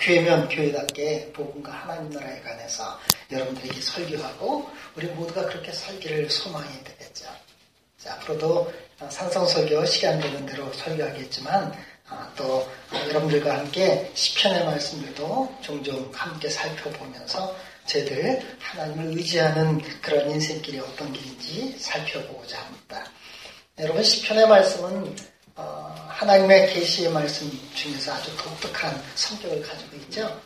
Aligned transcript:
교회면 0.00 0.48
교회답게 0.48 1.32
복음과 1.32 1.72
하나님 1.72 2.10
나라에 2.10 2.40
관해서 2.40 2.98
여러분들에게 3.30 3.80
설교하고 3.80 4.68
우리 4.96 5.06
모두가 5.08 5.46
그렇게 5.46 5.72
살기를 5.72 6.28
소망해야 6.28 6.82
되겠죠. 6.82 7.26
자, 7.96 8.14
앞으로도 8.14 8.72
산성설교 9.08 9.84
시간 9.86 10.18
되는 10.18 10.44
대로 10.44 10.72
설교하겠지만 10.72 11.72
아, 12.08 12.32
또 12.36 12.66
여러분들과 13.06 13.58
함께 13.58 14.10
시편의 14.14 14.64
말씀들도 14.64 15.58
종종 15.60 16.10
함께 16.12 16.48
살펴보면서 16.48 17.54
저희들 17.86 18.40
하나님을 18.58 19.16
의지하는 19.16 19.80
그런 20.00 20.30
인생길이 20.30 20.80
어떤 20.80 21.12
길인지 21.12 21.78
살펴보고자 21.78 22.58
합니다. 22.60 23.04
여러분 23.78 24.02
시편의 24.02 24.48
말씀은 24.48 25.06
어, 25.06 25.14
하나님의 26.18 26.74
계시의 26.74 27.12
말씀 27.12 27.48
중에서 27.76 28.12
아주 28.12 28.36
독특한 28.36 29.00
성격을 29.14 29.62
가지고 29.62 29.96
있죠. 29.98 30.42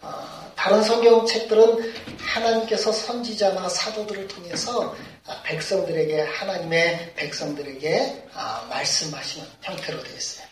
어, 0.00 0.52
다른 0.54 0.80
성경책들은 0.84 2.16
하나님께서 2.20 2.92
선지자나 2.92 3.68
사도들을 3.68 4.28
통해서 4.28 4.94
백성들에게 5.42 6.22
하나님의 6.22 7.14
백성들에게 7.16 8.28
아, 8.34 8.68
말씀하시는 8.70 9.48
형태로 9.62 10.00
되어 10.04 10.16
있어요. 10.16 10.46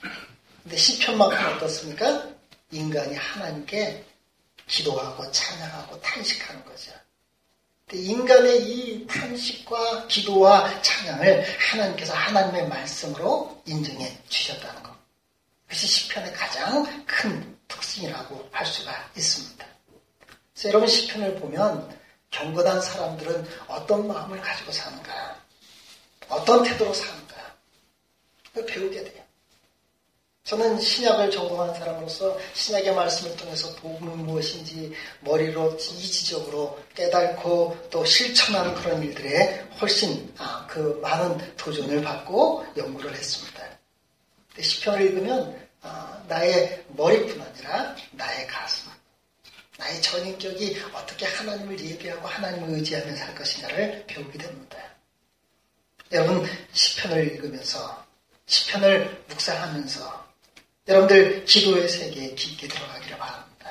근데 0.64 0.76
시편만큼 0.76 1.54
어떻습니까? 1.54 2.26
인간이 2.72 3.14
하나님께 3.14 4.04
기도하고 4.66 5.30
찬양하고 5.30 6.00
탄식하는 6.00 6.64
거죠. 6.64 6.90
인간의 7.92 8.62
이 8.62 9.06
탄식과 9.06 10.06
기도와 10.06 10.80
찬양을 10.80 11.44
하나님께서 11.58 12.14
하나님의 12.14 12.68
말씀으로 12.68 13.62
인정해 13.66 14.18
주셨다는 14.28 14.82
것. 14.82 14.94
그것이 15.66 15.86
시편의 15.86 16.32
가장 16.32 17.04
큰 17.04 17.58
특징이라고 17.68 18.48
할 18.52 18.66
수가 18.66 19.10
있습니다. 19.16 19.66
그래서 20.52 20.68
여러분 20.68 20.88
시편을 20.88 21.36
보면 21.36 21.98
경건한 22.30 22.80
사람들은 22.80 23.46
어떤 23.68 24.08
마음을 24.08 24.40
가지고 24.40 24.72
사는가, 24.72 25.40
어떤 26.28 26.64
태도로 26.64 26.92
사는가, 26.94 27.56
배우게 28.66 29.04
돼요. 29.04 29.23
저는 30.44 30.78
신약을 30.78 31.30
전공한 31.30 31.74
사람으로서 31.74 32.38
신약의 32.52 32.94
말씀을 32.94 33.34
통해서 33.34 33.74
복음은 33.76 34.26
무엇인지 34.26 34.92
머리로 35.20 35.74
이지적으로 35.74 36.78
깨닫고 36.94 37.88
또 37.90 38.04
실천하는 38.04 38.74
그런 38.74 39.02
일들에 39.02 39.66
훨씬 39.80 40.30
아, 40.36 40.66
그 40.68 40.98
많은 41.00 41.56
도전을 41.56 42.02
받고 42.02 42.66
연구를 42.76 43.14
했습니다. 43.14 43.62
시편을 44.60 45.00
읽으면 45.06 45.66
아, 45.80 46.22
나의 46.28 46.84
머리뿐 46.88 47.40
아니라 47.40 47.96
나의 48.10 48.46
가슴, 48.46 48.90
나의 49.78 50.02
전 50.02 50.26
인격이 50.26 50.78
어떻게 50.92 51.24
하나님을 51.24 51.80
예배하고 51.80 52.28
하나님을 52.28 52.68
의지하며 52.68 53.16
살 53.16 53.34
것인가를 53.34 54.04
배우게 54.06 54.36
됩니다. 54.36 54.76
여러분 56.12 56.46
시편을 56.74 57.32
읽으면서 57.32 58.04
시편을 58.44 59.24
묵상하면서 59.30 60.23
여러분들 60.86 61.46
기도의 61.46 61.88
세계에 61.88 62.34
깊게 62.34 62.68
들어가기를 62.68 63.16
바랍니다. 63.16 63.70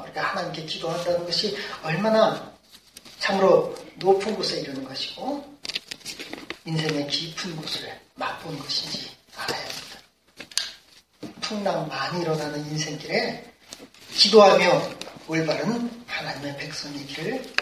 우리가 0.00 0.22
하나님께 0.22 0.64
기도한다는 0.64 1.24
것이 1.24 1.56
얼마나 1.82 2.52
참으로 3.18 3.76
높은 3.96 4.36
곳에 4.36 4.60
이르는 4.60 4.84
것이고 4.84 5.58
인생의 6.66 7.08
깊은 7.08 7.56
곳을 7.56 8.00
맛본 8.14 8.58
것인지 8.60 9.10
알아야 9.34 9.60
합니다. 9.60 9.98
풍랑 11.40 11.88
많이 11.88 12.22
일어나는 12.22 12.60
인생길에 12.66 13.44
기도하며 14.12 14.90
올바른 15.26 16.04
하나님의 16.06 16.56
백성의 16.58 17.06
길을 17.06 17.54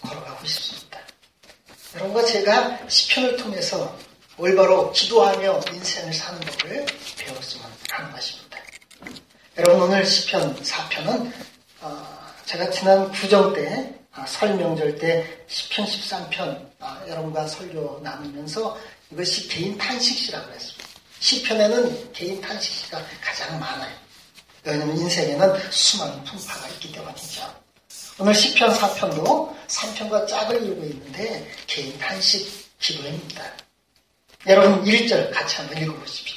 걸어가고 0.00 0.44
싶습니다. 0.46 0.98
여러분과 1.94 2.24
제가 2.24 2.88
시편을 2.88 3.36
통해서 3.36 3.96
올바로 4.36 4.90
기도하며 4.90 5.60
인생을 5.72 6.12
사는 6.12 6.40
법을 6.40 6.86
배웠으면 7.24 7.66
하는 7.90 8.12
것입니다. 8.12 8.58
여러분 9.56 9.82
오늘 9.82 10.04
시편 10.04 10.62
4편은 10.62 11.32
어, 11.80 12.26
제가 12.44 12.70
지난 12.70 13.10
구정 13.12 13.52
때 13.52 13.94
아, 14.12 14.24
설명절 14.26 14.98
때 14.98 15.44
시편 15.48 15.86
13편 15.86 16.70
아, 16.80 17.02
여러분과 17.08 17.46
설교 17.46 18.00
나누면서 18.02 18.78
이것이 19.10 19.48
개인 19.48 19.76
탄식시라고 19.76 20.52
했습니다. 20.52 20.84
시편에는 21.20 22.12
개인 22.12 22.40
탄식시가 22.40 23.02
가장 23.20 23.58
많아요. 23.58 23.94
왜냐하면 24.64 24.96
인생에는 24.96 25.70
수많은 25.70 26.24
풍파가 26.24 26.68
있기 26.68 26.92
때문이죠. 26.92 27.64
오늘 28.18 28.34
시편 28.34 28.72
4편도 28.72 29.54
3편과 29.66 30.28
짝을 30.28 30.62
이루고 30.62 30.84
있는데 30.84 31.50
개인 31.66 31.98
탄식 31.98 32.78
기도입니다. 32.78 33.42
여러분 34.46 34.84
1절 34.84 35.32
같이 35.32 35.56
한번 35.56 35.82
읽어보십시다. 35.82 36.33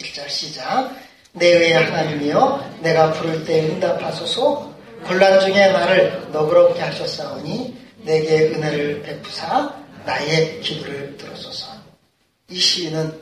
1절 0.00 0.28
시작. 0.28 0.94
내 1.32 1.56
외에 1.58 1.74
하나님이여 1.74 2.78
내가 2.80 3.12
부를 3.12 3.44
때 3.44 3.68
응답하소서 3.68 4.74
곤란 5.04 5.40
중에 5.40 5.72
나를 5.72 6.30
너그럽게 6.32 6.80
하셨사오니 6.80 7.78
내게 7.98 8.48
은혜를 8.48 9.02
베푸사 9.02 9.74
나의 10.04 10.60
기도를 10.60 11.16
들어소서. 11.16 11.72
이 12.48 12.58
시인은 12.58 13.20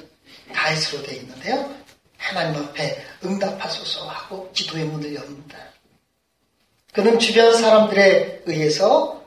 다이스로 0.53 1.03
되어 1.03 1.17
있는데요. 1.17 1.75
하나님 2.17 2.63
앞에 2.63 3.05
응답하소서 3.25 4.09
하고 4.09 4.51
기도의 4.53 4.85
문을 4.85 5.15
엽니다. 5.15 5.59
그는 6.93 7.19
주변 7.19 7.55
사람들에 7.55 8.43
의해서 8.47 9.23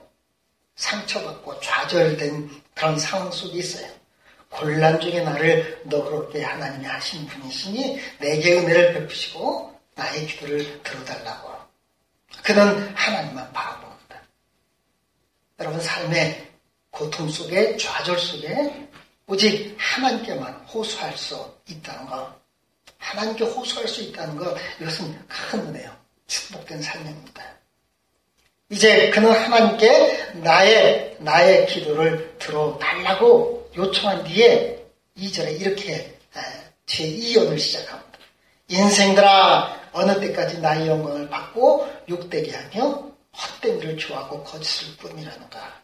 상처받고 0.76 1.60
좌절된 1.60 2.50
그런 2.74 2.98
상황 2.98 3.32
속에 3.32 3.60
있어요. 3.60 3.88
곤란 4.52 5.00
중에 5.00 5.22
나를 5.22 5.82
너그럽게 5.86 6.44
하나님이 6.44 6.86
하신 6.86 7.26
분이시니 7.26 8.00
내게 8.20 8.60
은혜를 8.60 8.94
베푸시고 8.94 9.80
나의 9.96 10.28
기도를 10.28 10.84
들어달라고. 10.84 11.50
그는 12.44 12.94
하나님만 12.96 13.52
바라봅니다. 13.54 14.22
여러분 15.60 15.80
삶의 15.80 16.50
고통 16.92 17.30
속에 17.30 17.78
좌절 17.78 18.20
속에 18.20 18.88
오직 19.26 19.76
하나님께만 19.80 20.54
호소할 20.66 21.18
수 21.18 21.56
있다는 21.70 22.06
것. 22.08 22.36
하나님께 22.98 23.46
호소할 23.46 23.88
수 23.88 24.02
있다는 24.02 24.36
것 24.36 24.56
이것은 24.82 25.18
큰 25.28 25.60
은혜요. 25.62 25.96
축복된 26.28 26.82
삶입니다. 26.82 27.44
이제 28.70 29.10
그는 29.12 29.32
하나님께 29.32 30.34
나의 30.36 31.18
나의 31.20 31.68
기도를 31.68 32.36
들어달라고 32.38 33.61
요청한 33.76 34.24
뒤에 34.26 34.86
2절에 35.18 35.62
이렇게 35.62 36.18
제2연을 36.86 37.58
시작합니다. 37.58 38.20
인생들아 38.68 39.90
어느 39.94 40.20
때까지 40.20 40.60
나의 40.60 40.88
영광을 40.88 41.30
받고 41.30 41.90
욕되게 42.10 42.56
하며 42.56 43.12
헛된 43.34 43.80
일을 43.80 43.98
좋아하고 43.98 44.44
거짓을 44.44 44.96
뿐이라는가. 44.98 45.82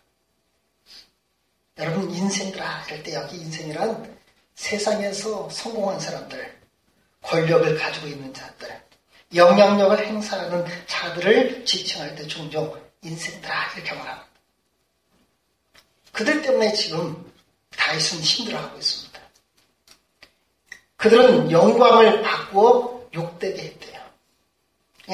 여러분 1.78 2.10
인생들아 2.12 2.86
이럴 2.88 3.04
때 3.04 3.14
여기 3.14 3.38
인생이란 3.38 4.18
세상에서 4.56 5.50
성공한 5.50 6.00
사람들, 6.00 6.60
권력을 7.22 7.78
가지고 7.78 8.08
있는 8.08 8.34
자들, 8.34 8.82
영향력을 9.36 10.06
행사하는 10.06 10.66
자들을 10.88 11.66
지칭할 11.66 12.16
때 12.16 12.26
종종 12.28 12.76
인생들아 13.04 13.74
이렇게 13.76 13.94
말합니다. 13.94 14.28
그들 16.12 16.42
때문에 16.42 16.74
지금 16.74 17.32
다윗은 17.76 18.20
힘들어하고 18.20 18.78
있습니다. 18.78 19.20
그들은 20.98 21.52
영광을 21.52 22.22
바꾸어 22.22 23.08
욕되게 23.14 23.62
했대요. 23.64 23.98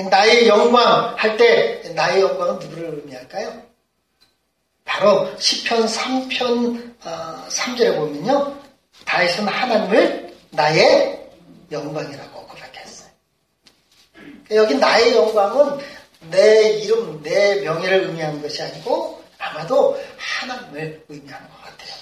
나의 0.09 0.47
영광 0.47 1.15
할 1.17 1.37
때 1.37 1.81
나의 1.93 2.21
영광은 2.21 2.59
누구를 2.59 2.99
의미할까요? 2.99 3.61
바로 4.85 5.37
시편 5.37 5.85
3편 5.85 6.99
3절에 6.99 7.95
보면요. 7.95 8.59
다윗은 9.05 9.47
하나님을 9.47 10.35
나의 10.51 11.29
영광이라고 11.71 12.47
고백했어요. 12.47 13.09
여기 14.51 14.75
나의 14.75 15.15
영광은 15.15 15.79
내 16.29 16.73
이름, 16.79 17.21
내 17.21 17.61
명예를 17.61 18.03
의미하는 18.05 18.41
것이 18.41 18.61
아니고 18.63 19.21
아마도 19.37 20.01
하나님을 20.17 21.05
의미하는 21.09 21.49
것 21.49 21.61
같아요. 21.61 21.93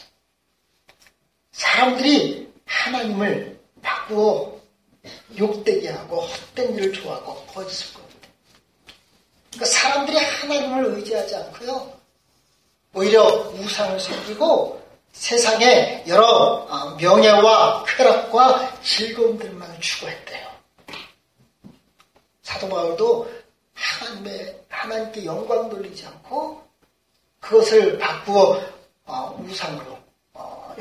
사람들이 1.62 2.52
하나님을 2.66 3.60
바꾸어 3.84 4.60
욕되게 5.38 5.90
하고 5.90 6.22
헛된 6.22 6.76
일을 6.76 6.92
좋아하고 6.92 7.46
거짓을 7.46 7.94
겁니다. 7.94 8.28
그러니까 9.52 9.66
사람들이 9.66 10.18
하나님을 10.18 10.86
의지하지 10.96 11.36
않고요. 11.36 11.94
오히려 12.96 13.24
우상을 13.52 14.00
섬기고 14.00 14.82
세상에 15.12 16.04
여러 16.08 16.26
어, 16.26 16.96
명예와 16.96 17.84
쾌락과 17.86 18.82
즐거움들만 18.82 19.80
추구했대요. 19.80 20.50
사도 22.42 22.70
바울도 22.70 23.32
하나님의 23.76 24.62
하나님께 24.68 25.26
영광 25.26 25.70
돌리지 25.70 26.08
않고 26.08 26.64
그것을 27.40 28.00
바꾸어 28.00 28.60
어, 29.06 29.40
우상으로 29.44 29.92
어, 29.92 30.01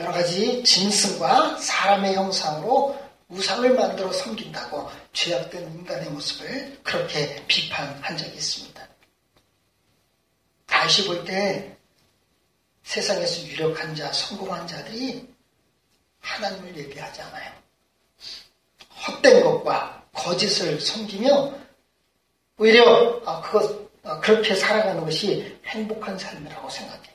여러 0.01 0.13
가지 0.13 0.65
짐승과 0.65 1.59
사람의 1.59 2.15
형상으로 2.15 2.99
우상을 3.29 3.75
만들어 3.75 4.11
섬긴다고 4.11 4.91
죄악된 5.13 5.63
인간의 5.63 6.09
모습을 6.09 6.81
그렇게 6.83 7.45
비판한 7.47 8.17
적이 8.17 8.35
있습니다. 8.35 8.89
다시 10.67 11.07
볼 11.07 11.23
때 11.25 11.77
세상에서 12.83 13.47
유력한 13.47 13.95
자, 13.95 14.11
성공한 14.11 14.67
자들이 14.67 15.29
하나님을 16.21 16.77
얘기하지 16.79 17.21
않아요. 17.21 17.53
헛된 19.07 19.45
것과 19.45 20.03
거짓을 20.15 20.81
섬기며 20.81 21.53
오히려 22.57 23.21
아, 23.27 23.43
그것 23.43 23.91
아, 24.03 24.19
그렇게 24.21 24.55
살아가는 24.55 25.05
것이 25.05 25.61
행복한 25.67 26.19
삶이라고 26.19 26.71
생각해요. 26.71 27.15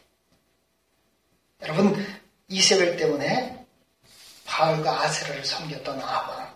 여러분 1.63 2.24
이세벨 2.47 2.97
때문에 2.97 3.65
바알과 4.45 5.03
아세라를 5.03 5.43
섬겼던 5.45 5.99
아방 5.99 6.55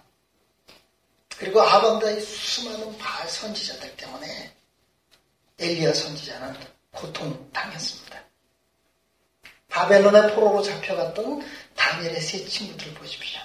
그리고 1.38 1.62
아방과의 1.62 2.21
수많은 2.21 2.97
바알 2.97 3.27
선지자들 3.30 3.95
때문에 3.95 4.53
엘리야 5.57 5.94
선지자는 5.94 6.56
고통당했습니다. 6.91 8.24
바벨론의 9.69 10.36
포로로 10.36 10.62
잡혀갔던 10.62 11.45
다니엘의 11.75 12.21
세 12.21 12.45
친구들 12.45 12.94
보십시오. 12.95 13.39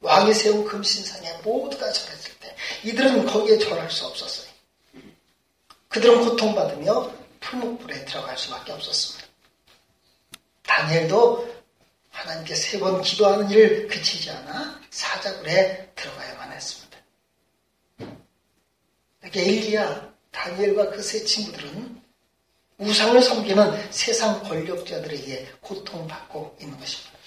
왕이 0.00 0.32
세운 0.34 0.64
금신상에 0.64 1.32
모두가 1.42 1.92
절했을 1.92 2.38
때 2.38 2.56
이들은 2.84 3.26
거기에 3.26 3.58
절할 3.58 3.90
수 3.90 4.06
없었어요. 4.06 4.48
그들은 5.88 6.24
고통받으며 6.28 7.12
풀목불에 7.40 8.04
들어갈 8.04 8.36
수밖에 8.36 8.72
없었습니다. 8.72 9.17
다니엘도 10.68 11.48
하나님께 12.10 12.54
세 12.54 12.78
번 12.78 13.00
기도하는 13.02 13.50
일을 13.50 13.88
그치지 13.88 14.30
않아 14.30 14.80
사자굴에 14.90 15.92
들어가야만 15.94 16.52
했습니다. 16.52 16.98
이렇게 19.22 19.42
엘리야, 19.42 20.12
다니엘과 20.30 20.90
그 20.90 21.02
세 21.02 21.24
친구들은 21.24 22.00
우상을 22.78 23.20
섬기는 23.20 23.90
세상 23.92 24.40
권력자들에게 24.44 25.52
고통받고 25.60 26.56
있는 26.60 26.78
것입니다. 26.78 27.18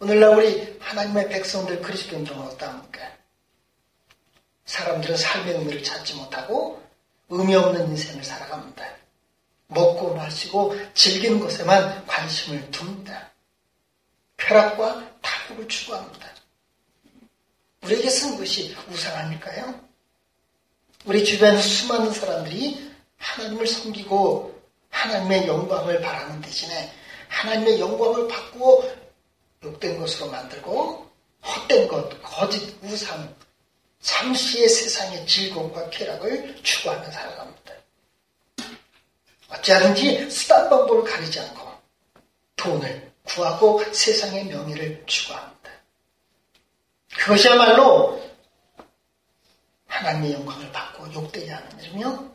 오늘날 0.00 0.34
우리 0.38 0.78
하나님의 0.80 1.28
백성들 1.28 1.82
그리스도인들은 1.82 2.38
어떠합니까? 2.40 3.00
사람들은 4.64 5.16
삶의 5.16 5.54
의미를 5.54 5.82
찾지 5.82 6.14
못하고 6.14 6.82
의미 7.28 7.54
없는 7.54 7.88
인생을 7.88 8.22
살아갑니다. 8.24 8.86
먹고 9.68 10.14
마시고 10.14 10.74
즐기는 10.94 11.40
것에만 11.40 12.06
관심을 12.06 12.70
둡니다. 12.70 13.30
쾌락과 14.36 15.20
탐욕을 15.20 15.68
추구합니다. 15.68 16.28
우리에게 17.82 18.08
쓴 18.10 18.36
것이 18.36 18.74
우상 18.90 19.16
아닐까요? 19.16 19.80
우리 21.04 21.24
주변 21.24 21.60
수많은 21.60 22.12
사람들이 22.12 22.92
하나님을 23.16 23.66
섬기고 23.66 24.58
하나님의 24.90 25.46
영광을 25.46 26.00
바라는 26.00 26.40
대신에 26.40 26.92
하나님의 27.28 27.80
영광을 27.80 28.28
바꾸어 28.28 28.84
욕된 29.62 29.98
것으로 29.98 30.30
만들고 30.30 31.08
헛된 31.42 31.88
것, 31.88 32.22
거짓, 32.22 32.76
우상, 32.82 33.34
잠시의 34.00 34.68
세상의 34.68 35.26
즐거움과 35.26 35.90
쾌락을 35.90 36.62
추구하며 36.62 37.10
살아갑니다. 37.10 37.74
어찌하든지 39.48 40.30
수단 40.30 40.68
방법을 40.68 41.10
가리지 41.10 41.40
않고 41.40 41.68
돈을 42.56 43.12
구하고 43.24 43.82
세상의 43.92 44.46
명예를 44.46 45.04
추구합니다. 45.06 45.70
그것이야말로 47.18 48.22
하나님의 49.86 50.34
영광을 50.34 50.70
받고 50.70 51.12
욕되게 51.12 51.50
하는 51.50 51.80
일이며 51.80 52.30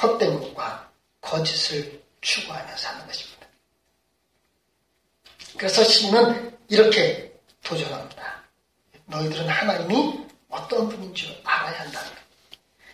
헛된 0.00 0.40
것과 0.40 0.90
거짓을 1.20 2.02
추구하며 2.20 2.76
사는 2.76 3.06
것입니다. 3.06 3.46
그래서 5.56 5.84
시인은 5.84 6.58
이렇게 6.68 7.38
도전합니다. 7.62 8.44
너희들은 9.06 9.48
하나님이 9.48 10.26
어떤 10.48 10.88
분인 10.88 11.14
줄 11.14 11.36
알아야 11.44 11.80
한다. 11.80 12.00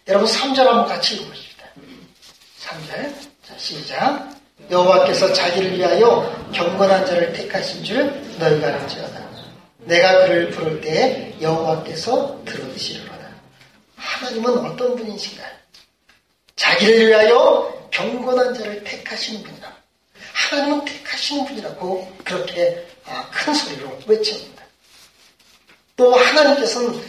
여러분 0.08 0.28
3절 0.28 0.58
한번 0.58 0.86
같이 0.86 1.16
읽어보십시다. 1.16 1.55
3절 2.66 3.14
자 3.46 3.56
시작 3.56 4.36
여호와께서 4.70 5.32
자기를 5.32 5.78
위하여 5.78 6.50
경건한 6.52 7.06
자를 7.06 7.32
택하신 7.32 7.84
줄 7.84 8.06
너희가 8.38 8.66
알지어다. 8.66 9.26
내가 9.80 10.26
그를 10.26 10.50
부를 10.50 10.80
때에 10.80 11.36
여호와께서 11.40 12.42
들어주시리로다. 12.44 13.28
하나님은 13.94 14.58
어떤 14.58 14.96
분이신가? 14.96 15.44
자기를 16.56 17.06
위하여 17.06 17.88
경건한 17.92 18.54
자를 18.54 18.82
택하시는 18.82 19.42
분이다. 19.44 19.72
하나님은 20.32 20.84
택하시는 20.84 21.44
분이라고 21.44 22.16
그렇게 22.24 22.86
아, 23.04 23.30
큰 23.30 23.54
소리로 23.54 23.96
외칩니다. 24.06 24.64
또 25.96 26.14
하나님께서는 26.14 27.00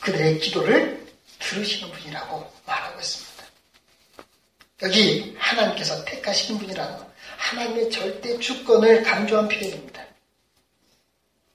그들의 0.00 0.38
기도를 0.40 1.06
들으시는 1.38 1.90
분이라고 1.92 2.52
말하고 2.66 3.00
있습니다. 3.00 3.21
여기 4.82 5.34
하나님께서 5.38 6.04
택하시는 6.04 6.58
분이라는 6.60 6.96
것, 6.96 7.06
하나님의 7.36 7.90
절대 7.90 8.38
주권을 8.38 9.02
강조한 9.02 9.48
표현입니다. 9.48 10.02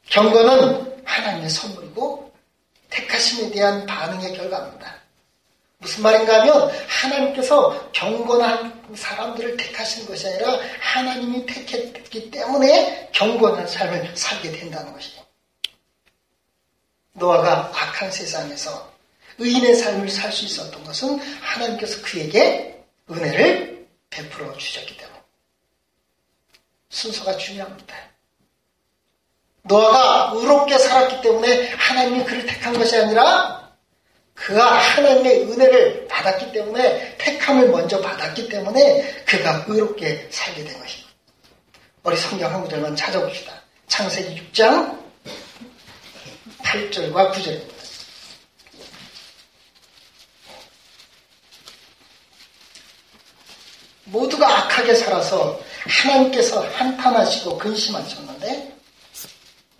경건은 0.09 1.03
하나님의 1.03 1.49
선물이고 1.49 2.31
택하심에 2.89 3.51
대한 3.51 3.85
반응의 3.85 4.33
결과입니다. 4.33 4.95
무슨 5.79 6.03
말인가 6.03 6.41
하면 6.41 6.71
하나님께서 6.87 7.91
경건한 7.91 8.95
사람들을 8.95 9.57
택하시는 9.57 10.07
것이 10.07 10.27
아니라 10.27 10.59
하나님이 10.79 11.45
택했기 11.45 12.31
때문에 12.31 13.09
경건한 13.11 13.67
삶을 13.67 14.15
살게 14.15 14.51
된다는 14.51 14.93
것이죠. 14.93 15.21
노아가 17.13 17.71
악한 17.73 18.11
세상에서 18.11 18.91
의인의 19.37 19.75
삶을 19.75 20.09
살 20.09 20.31
수 20.31 20.45
있었던 20.45 20.83
것은 20.83 21.19
하나님께서 21.41 22.01
그에게 22.01 22.76
은혜를 23.09 23.87
베풀어 24.09 24.55
주셨기 24.57 24.97
때문에 24.97 25.21
순서가 26.89 27.37
중요합니다. 27.37 27.95
노아가 29.63 30.31
의롭게 30.33 30.77
살았기 30.77 31.21
때문에 31.21 31.69
하나님이 31.71 32.23
그를 32.23 32.45
택한 32.45 32.77
것이 32.77 32.97
아니라 32.97 33.71
그가 34.33 34.77
하나님의 34.77 35.43
은혜를 35.43 36.07
받았기 36.07 36.51
때문에 36.51 37.17
택함을 37.17 37.69
먼저 37.69 37.99
받았기 38.01 38.49
때문에 38.49 39.23
그가 39.25 39.65
의롭게 39.67 40.27
살게 40.31 40.63
된 40.63 40.79
것입니다. 40.79 41.07
우리 42.03 42.15
성경 42.15 42.53
한 42.53 42.61
구절만 42.61 42.95
찾아봅시다. 42.95 43.61
창세기 43.87 44.51
6장 44.51 44.97
8절과 46.59 47.33
9절입니다. 47.33 47.76
모두가 54.07 54.47
악하게 54.47 54.95
살아서 54.95 55.59
하나님께서 55.85 56.61
한탄하시고 56.61 57.57
근심하셨는데 57.57 58.73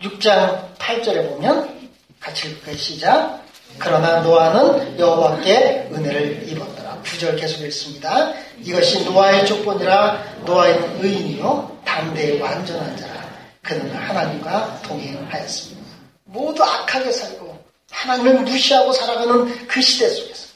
6장 0.02 0.76
8절에 0.78 1.30
보면 1.30 1.90
같이 2.20 2.50
읽을까요? 2.50 2.78
시작. 2.78 3.44
그러나 3.80 4.22
노아는 4.22 4.98
여호와께 4.98 5.90
은혜를 5.92 6.50
입었더라. 6.50 7.02
구절 7.04 7.36
계속 7.36 7.62
읽습니다. 7.66 8.34
이것이 8.62 9.04
노아의 9.06 9.46
조건이라 9.46 10.42
노아는 10.46 11.04
의인이요 11.04 11.80
담대의 11.86 12.40
완전한 12.40 12.98
자라. 12.98 13.28
그는 13.62 13.94
하나님과 13.94 14.82
동행하였습니다. 14.84 15.88
모두 16.26 16.64
악하게 16.64 17.12
살고 17.12 17.66
하나님을 17.92 18.42
무시하고 18.42 18.94
살아가는 18.94 19.68
그 19.68 19.82
시대 19.82 20.10
속에서 20.10 20.48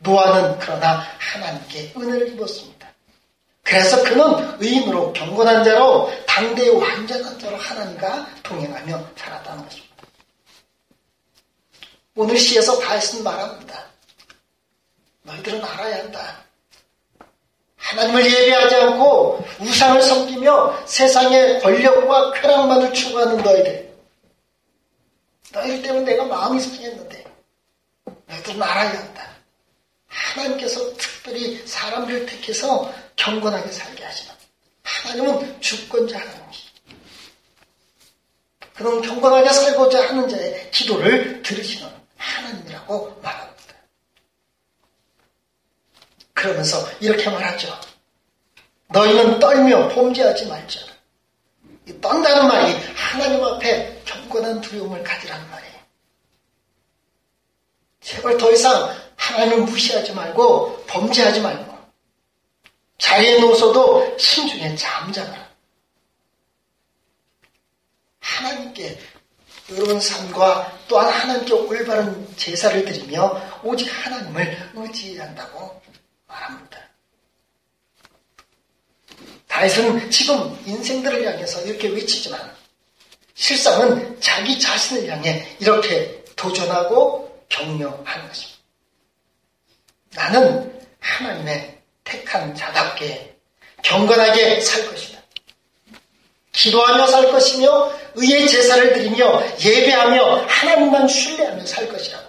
노아는 0.00 0.58
그러나 0.58 1.04
하나님께 1.18 1.92
은혜를 1.96 2.28
입었습니다. 2.34 2.77
그래서 3.68 4.02
그는 4.02 4.56
의인으로 4.62 5.12
경건한 5.12 5.62
자로 5.62 6.10
당대의 6.26 6.70
완전한 6.70 7.38
자로 7.38 7.54
하나님과 7.58 8.26
동행하며 8.42 9.10
살았다는 9.14 9.62
것입니다. 9.62 9.94
오늘 12.14 12.38
시에서 12.38 12.78
다윗은 12.78 13.22
말합니다. 13.22 13.84
너희들은 15.22 15.62
알아야 15.62 15.98
한다. 15.98 16.44
하나님을 17.76 18.24
예배하지 18.24 18.74
않고 18.74 19.44
우상을 19.60 20.00
섬기며 20.00 20.86
세상의 20.86 21.60
권력과 21.60 22.32
쾌락만을 22.40 22.94
추구하는 22.94 23.36
너희들. 23.36 23.94
너희들 25.52 25.82
때문에 25.82 26.04
내가 26.12 26.24
마음이 26.24 26.58
상했는데 26.58 27.24
너희들은 28.28 28.62
알아야 28.62 28.98
한다. 28.98 29.28
하나님께서 30.06 30.96
특별히 30.96 31.66
사람들을 31.66 32.24
택해서 32.24 32.90
경건하게 33.18 33.70
살게 33.70 34.04
하시는 34.04 34.32
하나님은 34.82 35.60
주권자 35.60 36.18
하나님이시 36.18 36.68
그런 38.74 39.02
경건하게 39.02 39.50
살고자 39.50 40.08
하는 40.08 40.28
자의 40.28 40.70
기도를 40.70 41.42
들으시는 41.42 41.90
하나님이라고 42.16 43.20
말합니다. 43.20 43.74
그러면서 46.32 46.88
이렇게 47.00 47.28
말하죠. 47.28 47.76
너희는 48.86 49.40
떨며 49.40 49.88
범죄하지 49.88 50.46
말자. 50.46 50.80
이 51.86 52.00
떤다는 52.00 52.46
말이 52.46 52.72
하나님 52.94 53.44
앞에 53.44 54.02
경건한 54.04 54.60
두려움을 54.60 55.02
가지라는 55.02 55.50
말이에요. 55.50 55.74
제발 58.00 58.38
더 58.38 58.52
이상 58.52 58.96
하나님을 59.16 59.64
무시하지 59.64 60.12
말고 60.12 60.84
범죄하지 60.86 61.40
말고 61.40 61.67
자리에 62.98 63.38
놓서도 63.38 64.18
신중에 64.18 64.74
잠자라. 64.76 65.48
하나님께 68.20 68.98
의로운 69.70 70.00
삶과 70.00 70.80
또한 70.88 71.08
하나님께 71.08 71.52
올바른 71.52 72.36
제사를 72.36 72.84
드리며 72.84 73.60
오직 73.62 73.88
하나님을 73.88 74.72
의지한다고 74.74 75.80
말합니다. 76.26 76.78
다윗은 79.46 80.10
지금 80.10 80.58
인생들을 80.66 81.26
향해서 81.26 81.62
이렇게 81.62 81.88
외치지만 81.88 82.56
실상은 83.34 84.20
자기 84.20 84.58
자신을 84.58 85.08
향해 85.08 85.56
이렇게 85.60 86.24
도전하고 86.36 87.44
격려하는 87.48 88.28
것입니다. 88.28 88.58
나는 90.10 90.80
하나님의 91.00 91.77
택한 92.08 92.54
자답게 92.54 93.36
경건하게 93.82 94.60
살 94.60 94.88
것이다. 94.88 95.18
기도하며 96.52 97.06
살 97.06 97.30
것이며 97.30 97.92
의의 98.14 98.48
제사를 98.48 98.92
드리며 98.92 99.42
예배하며 99.60 100.46
하나님만 100.46 101.06
신뢰하며 101.06 101.64
살 101.66 101.88
것이라고. 101.88 102.28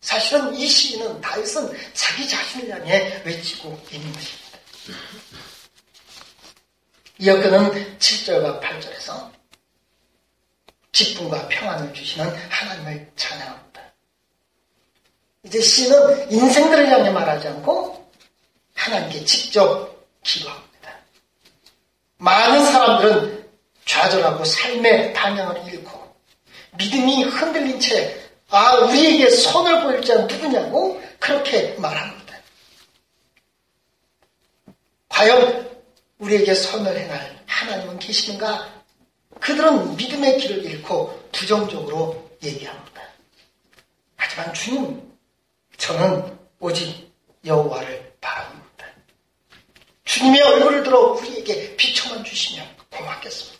사실은 0.00 0.54
이 0.54 0.66
시인은 0.66 1.20
다윗은 1.20 1.76
자기 1.92 2.28
자신을 2.28 2.70
향해 2.70 3.22
외치고 3.24 3.78
있는 3.90 4.12
것입니다. 4.12 4.44
이어 7.18 7.36
그는 7.40 7.98
7절과 7.98 8.60
8절에서 8.60 9.30
기쁨과 10.92 11.48
평안을 11.48 11.92
주시는 11.92 12.26
하나님을 12.50 13.10
찬양합니다. 13.16 13.82
이제 15.44 15.60
시는 15.60 16.30
인생들을 16.30 16.88
향해 16.88 17.10
말하지 17.10 17.48
않고 17.48 18.03
하나님께 18.74 19.24
직접 19.24 19.94
기도합니다. 20.22 20.64
많은 22.18 22.64
사람들은 22.64 23.48
좌절하고 23.84 24.44
삶의 24.44 25.12
방향을 25.12 25.72
잃고 25.72 26.14
믿음이 26.78 27.24
흔들린 27.24 27.80
채 27.80 28.20
아, 28.50 28.74
우리에게 28.76 29.30
손을 29.30 29.82
보일 29.82 30.02
자는 30.02 30.26
누구냐고 30.26 31.02
그렇게 31.18 31.74
말합니다. 31.78 32.24
과연 35.08 35.70
우리에게 36.18 36.54
선을 36.54 36.96
행할 36.96 37.42
하나님은 37.46 37.98
계시는가? 37.98 38.72
그들은 39.40 39.96
믿음의 39.96 40.38
길을 40.38 40.64
잃고 40.64 41.28
부정적으로 41.32 42.30
얘기합니다. 42.42 43.02
하지만 44.16 44.54
주님, 44.54 45.12
저는 45.76 46.38
오직 46.60 47.12
여호와를. 47.44 48.03
주님의 50.14 50.42
얼굴을 50.42 50.84
들어 50.84 51.00
우리에게 51.14 51.74
비춰만 51.74 52.22
주시면 52.22 52.76
고맙겠습니다. 52.88 53.58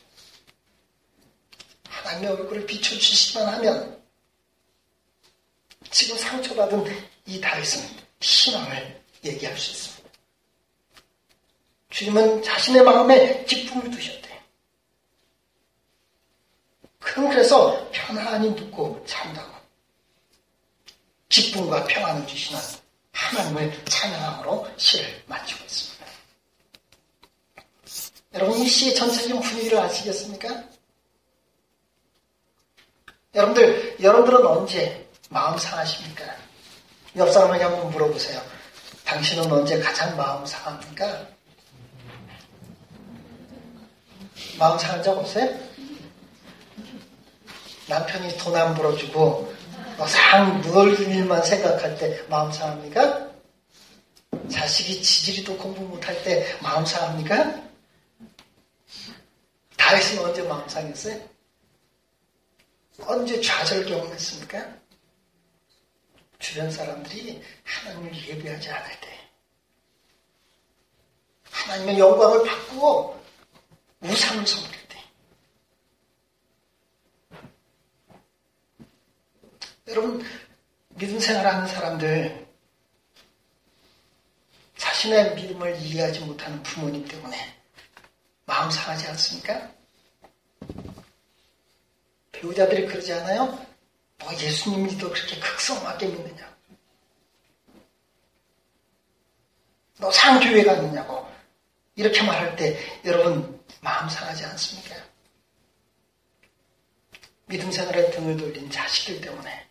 하나님의 1.89 2.31
얼굴을 2.31 2.65
비춰주시기만 2.65 3.55
하면 3.55 4.01
지금 5.91 6.17
상처받은 6.17 7.09
이 7.27 7.41
다윗은 7.41 7.83
희망을 8.21 9.03
얘기할 9.25 9.59
수 9.59 9.73
있습니다. 9.73 10.11
주님은 11.91 12.45
자신의 12.45 12.85
마음에 12.85 13.45
기쁨을 13.47 13.91
두셨대. 13.91 14.41
그럼 17.01 17.31
그래서 17.31 17.91
편안히 17.91 18.51
눕고 18.51 19.05
잔다고. 19.09 19.53
기쁨과 21.29 21.85
평안을 21.89 22.25
주시는 22.29 22.61
하나님을 23.11 23.85
찬양함으로 23.87 24.69
시를 24.77 25.25
마치고 25.27 25.65
있습니다. 25.65 25.94
여러분 28.35 28.59
이 28.59 28.67
시의 28.67 28.95
전체적인 28.95 29.41
분위기를 29.41 29.79
아시겠습니까? 29.79 30.65
여러분들, 33.35 33.97
여러분들은 34.01 34.47
언제 34.47 35.09
마음 35.31 35.57
상하십니까? 35.57 36.25
옆 37.17 37.31
사람에게 37.33 37.65
한번 37.65 37.91
물어보세요. 37.91 38.41
당신은 39.05 39.51
언제 39.51 39.79
가장 39.79 40.17
마음 40.17 40.45
상합니까? 40.45 41.29
마음 44.59 44.79
상한 44.79 45.03
적 45.03 45.17
없어요? 45.17 45.49
남편이 47.89 48.37
돈 48.39 48.55
안 48.57 48.75
벌어주고 48.75 49.53
상 50.09 50.61
누울 50.63 50.99
일만 50.99 51.43
생각할 51.45 51.97
때 51.99 52.21
마음 52.29 52.51
상합니까? 52.51 53.29
자식이 54.51 55.03
지지리도 55.03 55.57
공부 55.59 55.83
못할 55.83 56.21
때 56.25 56.57
마음 56.61 56.85
상합니까? 56.85 57.63
다윗은 59.95 60.19
언제 60.25 60.43
마음 60.43 60.69
상했어요? 60.69 61.29
언제 63.03 63.41
좌절 63.41 63.87
경험했습니까? 63.87 64.77
주변 66.41 66.69
사람들이 66.69 67.41
하나님을 67.63 68.27
예배하지 68.27 68.71
않을 68.71 69.01
때 69.01 69.31
하나님의 71.49 71.99
영광을 72.01 72.45
바꾸고 72.45 73.25
우상을 74.01 74.45
섬길 74.45 74.89
때. 74.89 74.99
여러분, 79.87 80.27
믿음 80.89 81.21
생활하는 81.21 81.69
사람들, 81.69 82.49
자신의 84.77 85.37
믿음을 85.37 85.77
이해하지 85.77 86.19
못하는 86.21 86.61
부모님 86.65 87.07
때문에 87.07 87.37
마음 88.45 88.69
상하지 88.73 89.07
않습니까? 89.07 89.74
배우자들이 92.45 92.87
그러지 92.87 93.13
않아요? 93.15 93.47
뭐 94.19 94.35
예수님 94.35 94.87
믿어 94.87 95.11
그렇게 95.11 95.39
극성하게 95.41 96.07
믿느냐? 96.09 96.55
너 99.99 100.11
상교회 100.11 100.63
가느냐고 100.65 101.27
이렇게 101.97 102.23
말할 102.23 102.55
때 102.57 102.79
여러분 103.05 103.65
마음 103.81 104.09
상하지 104.09 104.45
않습니까? 104.45 104.97
믿음 107.47 107.71
생활에 107.71 108.11
등을 108.11 108.37
돌린 108.37 108.71
자식들 108.71 109.21
때문에 109.23 109.67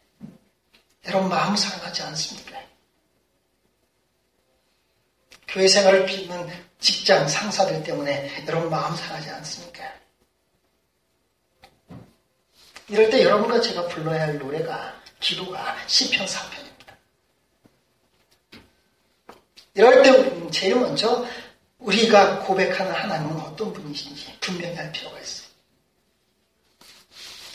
여러분 1.05 1.29
마음 1.29 1.55
상하지 1.55 2.01
않습니까? 2.03 2.59
교회 5.47 5.67
생활을 5.67 6.05
비는 6.07 6.49
직장 6.79 7.27
상사들 7.27 7.83
때문에 7.83 8.45
여러분 8.47 8.69
마음 8.69 8.95
상하지 8.95 9.29
않습니까? 9.29 10.02
이럴 12.89 13.09
때 13.09 13.23
여러분과 13.23 13.61
제가 13.61 13.87
불러야 13.87 14.23
할 14.23 14.37
노래가 14.37 15.01
기도가 15.19 15.75
시편 15.87 16.25
4편입니다. 16.25 16.93
이럴 19.75 20.03
때 20.03 20.51
제일 20.51 20.75
먼저 20.75 21.25
우리가 21.79 22.39
고백하는 22.39 22.91
하나님은 22.91 23.39
어떤 23.41 23.73
분이신지 23.73 24.37
분명히 24.39 24.75
할 24.75 24.91
필요가 24.91 25.19
있어요. 25.19 25.47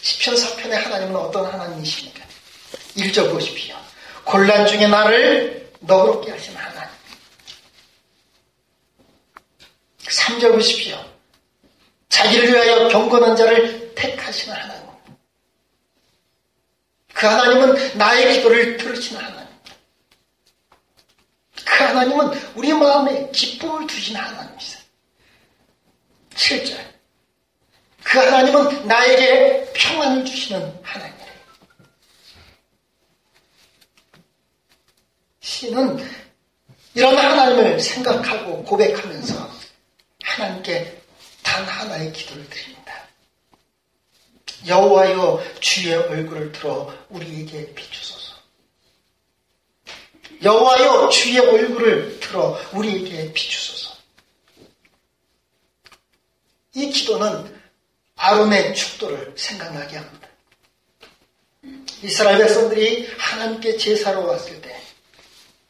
시편 0.01 0.35
4편의 0.35 0.71
하나님은 0.73 1.17
어떤 1.17 1.47
하나님이십니까? 1.47 2.25
1절 2.97 3.31
보십시오. 3.31 3.77
곤란 4.25 4.67
중에 4.67 4.87
나를 4.87 5.73
너그럽게 5.81 6.31
하시는 6.31 6.59
하나님. 6.59 6.89
3절 10.01 10.53
보십시오. 10.53 10.99
자기를 12.09 12.49
위하여 12.49 12.89
경건한 12.89 13.37
자를 13.37 13.95
택하시는 13.95 14.57
하나님. 14.57 14.88
그 17.19 17.27
하나님은 17.27 17.99
나의 17.99 18.35
기도를 18.35 18.77
들으시는 18.77 19.21
하나님. 19.21 19.49
그 21.65 21.85
하나님은 21.85 22.55
우리 22.55 22.73
마음에 22.73 23.29
기쁨을 23.33 23.89
두시는 23.89 24.21
하나님이세요. 24.21 24.83
7절. 26.37 26.79
그 28.05 28.19
하나님은 28.21 28.87
나에게 28.87 29.73
평안을 29.75 30.25
주시는 30.25 30.79
하나님이에요. 30.85 31.33
시는 35.41 36.09
이런 36.95 37.17
하나님을 37.17 37.81
생각하고 37.81 38.63
고백하면서 38.63 39.51
하나님께 40.23 41.03
단 41.43 41.65
하나의 41.65 42.13
기도를 42.13 42.49
드립니다. 42.49 42.78
여호와여 44.67 45.43
주의 45.61 45.95
얼굴을 45.95 46.53
들어 46.53 46.93
우리에게 47.09 47.75
비추소서. 47.75 48.35
여호와여 50.43 51.09
주의 51.11 51.38
얼굴을 51.38 52.21
들어 52.21 52.59
우리에게 52.73 53.33
비추소서. 53.33 53.97
이 56.75 56.91
기도는 56.91 57.59
아론의 58.17 58.75
축도를 58.75 59.35
생각나게 59.37 59.97
합니다. 59.97 60.29
이스라엘 62.03 62.38
백성들이 62.38 63.09
하나님께 63.19 63.77
제사로 63.77 64.27
왔을 64.27 64.61
때 64.61 64.81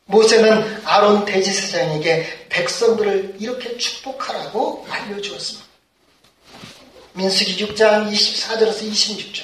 모세는 0.07 0.87
아론 0.87 1.25
대지사장에게 1.27 2.49
백성들을 2.49 3.37
이렇게 3.39 3.77
축복하라고 3.77 4.87
알려주었습니다. 4.89 5.68
민수기 7.19 7.67
6장 7.67 8.09
24절에서 8.13 8.89
26절 8.93 9.43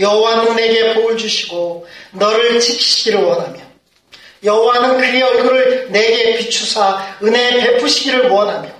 여호와는 0.00 0.56
내게 0.56 0.94
복을 0.94 1.16
주시고 1.16 1.86
너를 2.12 2.58
지키시기를 2.58 3.22
원하며 3.22 3.60
여호와는 4.42 4.98
그의 4.98 5.22
얼굴을 5.22 5.92
내게 5.92 6.38
비추사 6.38 7.18
은혜 7.22 7.60
베푸시기를 7.60 8.28
원하며 8.28 8.76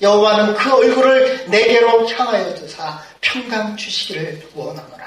여호와는 0.00 0.54
그 0.54 0.72
얼굴을 0.72 1.50
내게로 1.50 2.08
향하여 2.08 2.54
주사 2.54 3.02
평강 3.20 3.76
주시기를 3.76 4.48
원하노라. 4.54 5.02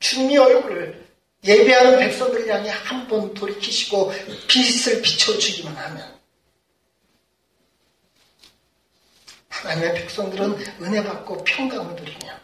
주님의 0.00 0.38
얼굴을 0.38 1.06
예배하는 1.44 1.98
백성들 1.98 2.48
향해 2.48 2.70
한 2.70 3.08
번 3.08 3.32
돌이키시고 3.32 4.12
빛을 4.48 5.00
비춰주기만 5.02 5.74
하면 5.74 6.17
하나님의 9.58 9.94
백성들은 9.94 10.82
은혜 10.82 11.02
받고 11.02 11.42
평강을 11.42 11.96
누리며 11.96 12.38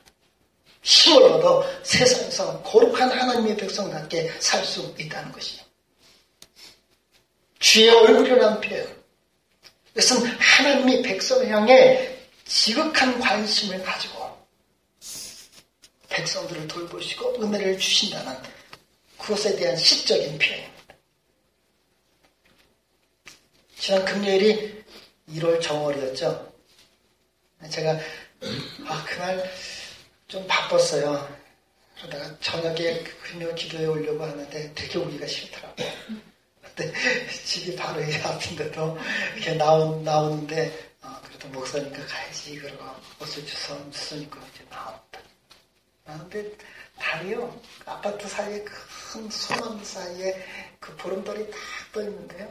힘을 0.82 1.22
얻어 1.22 1.64
세상에서 1.82 2.62
거룩한 2.62 3.10
하나님의 3.10 3.56
백성답게 3.56 4.32
살 4.40 4.64
수 4.64 4.94
있다는 4.98 5.32
것이요. 5.32 5.62
주의 7.60 7.88
얼굴이라는 7.88 8.60
표현. 8.60 9.04
이것은 9.92 10.26
하나님이 10.26 11.02
백성을 11.02 11.48
향해 11.48 12.18
지극한 12.44 13.18
관심을 13.20 13.82
가지고 13.82 14.36
백성들을 16.08 16.68
돌보시고 16.68 17.42
은혜를 17.42 17.78
주신다는 17.78 18.36
그것에 19.18 19.56
대한 19.56 19.76
시적인 19.76 20.38
표현입니다. 20.38 20.74
지난 23.78 24.04
금요일이 24.04 24.84
1월 25.30 25.62
정월이었죠. 25.62 26.53
제가 27.70 27.98
아 28.86 29.04
그날 29.08 29.50
좀 30.28 30.46
바빴어요. 30.46 31.36
그러다가 31.96 32.38
저녁에 32.40 33.02
금요 33.22 33.54
기도에 33.54 33.86
오려고 33.86 34.24
하는데 34.24 34.74
되게 34.74 34.98
오기가 34.98 35.26
싫더라고요. 35.26 35.88
근데 36.62 36.92
집이 37.30 37.76
바로 37.76 38.02
이 38.02 38.14
앞인데도 38.16 38.98
이렇게 39.36 39.54
나온, 39.54 40.02
나오는데 40.02 40.90
어, 41.02 41.20
그래도 41.24 41.48
목사니까 41.48 42.04
가야지 42.06 42.56
그러고 42.56 42.84
옷을 43.20 43.46
주워 43.46 43.90
주니까 43.90 44.40
이제 44.52 44.64
나왔다. 44.70 45.20
나는데 46.04 46.52
달이요 46.98 47.60
아파트 47.86 48.28
사이에 48.28 48.64
큰 48.64 49.30
소나무 49.30 49.84
사이에 49.84 50.44
그 50.80 50.94
보름달이 50.96 51.50
딱 51.50 51.58
떠 51.94 52.02
있는데요. 52.02 52.46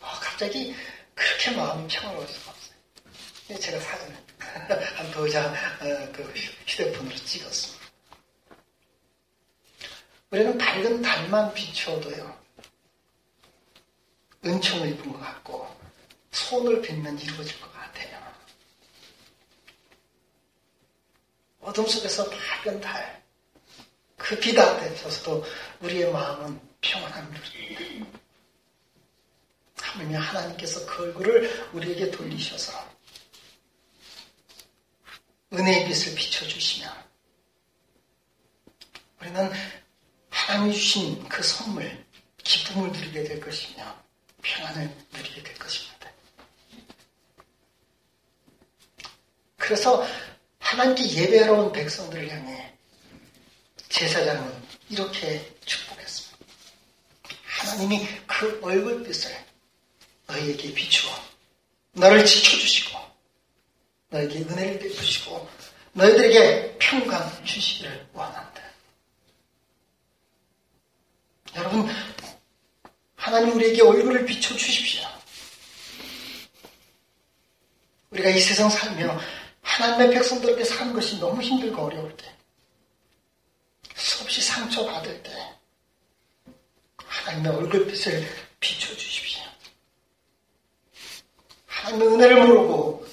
어, 0.00 0.06
갑자기 0.20 0.72
그렇게 1.16 1.50
마음이 1.50 1.88
평화로울 1.88 2.28
수가 2.28 2.52
없어요. 2.52 2.65
제가 3.54 3.78
사진을 3.78 4.16
한 4.96 5.10
도장 5.12 5.46
어, 5.54 6.12
그 6.12 6.22
휴대폰으로 6.66 7.14
찍었습니다. 7.14 7.86
우리는 10.30 10.58
밝은 10.58 11.00
달만 11.00 11.54
비추어도요. 11.54 12.36
은총을 14.44 14.88
입은 14.90 15.12
것 15.12 15.20
같고 15.20 15.68
손을 16.32 16.82
빌면 16.82 17.18
이루어질 17.20 17.60
것 17.60 17.72
같아요. 17.72 18.20
어둠 21.60 21.86
속에서 21.86 22.28
밝은 22.28 22.80
달, 22.80 23.22
그빛 24.16 24.58
앞에 24.58 24.94
서서도 24.96 25.44
우리의 25.80 26.12
마음은 26.12 26.60
평안함을 26.80 27.40
누립니다. 27.40 28.18
하물며 29.80 30.18
하나님께서 30.18 30.84
그 30.86 31.04
얼굴을 31.04 31.70
우리에게 31.72 32.10
돌리셔서 32.10 32.85
은혜의 35.52 35.86
빛을 35.86 36.14
비춰주시며 36.14 36.92
우리는 39.20 39.52
하나님이 40.30 40.74
주신 40.74 41.28
그 41.28 41.42
선물, 41.42 42.04
기쁨을 42.38 42.92
누리게 42.92 43.24
될 43.24 43.40
것이며 43.40 43.96
평안을 44.42 44.94
누리게 45.12 45.42
될 45.42 45.54
것입니다. 45.58 46.10
그래서 49.56 50.06
하나님께 50.58 51.08
예배하러 51.08 51.54
온 51.54 51.72
백성들을 51.72 52.30
향해 52.30 52.72
제사장은 53.88 54.62
이렇게 54.90 55.52
축복했습니다. 55.64 56.46
하나님이 57.44 58.06
그 58.26 58.60
얼굴빛을 58.62 59.44
너희에게 60.26 60.74
비추어 60.74 61.10
너를 61.92 62.24
지켜주시고 62.24 62.85
너에게 64.08 64.40
은혜를 64.40 64.78
베푸시고 64.78 65.48
너희들에게 65.92 66.78
평강 66.78 67.44
주시기를 67.44 68.08
원한다. 68.12 68.62
여러분 71.56 71.88
하나님 73.16 73.56
우리에게 73.56 73.82
얼굴을 73.82 74.26
비춰주십시오. 74.26 75.06
우리가 78.10 78.30
이 78.30 78.38
세상 78.40 78.68
살며 78.68 79.18
하나님의 79.62 80.10
백성들에게 80.14 80.64
사는 80.64 80.92
것이 80.92 81.18
너무 81.18 81.42
힘들고 81.42 81.82
어려울 81.82 82.16
때 82.16 82.32
수없이 83.94 84.40
상처받을 84.42 85.22
때 85.22 85.56
하나님의 86.96 87.52
얼굴빛을 87.52 88.26
비춰주십시오. 88.60 89.42
하나님의 91.66 92.08
은혜를 92.08 92.46
모르고 92.46 93.05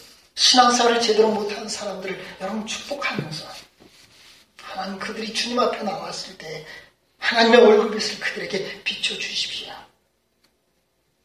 신앙생활을 0.43 0.99
제대로 0.99 1.32
못하는 1.32 1.69
사람들을 1.69 2.38
여러분 2.41 2.67
축복하면서 2.67 3.47
하나님 4.62 4.99
그들이 4.99 5.34
주님 5.34 5.58
앞에 5.58 5.84
나왔을 5.84 6.38
때 6.38 6.65
하나님의 7.17 7.62
얼굴빛을 7.62 8.19
그들에게 8.19 8.84
비춰주십시오. 8.84 9.73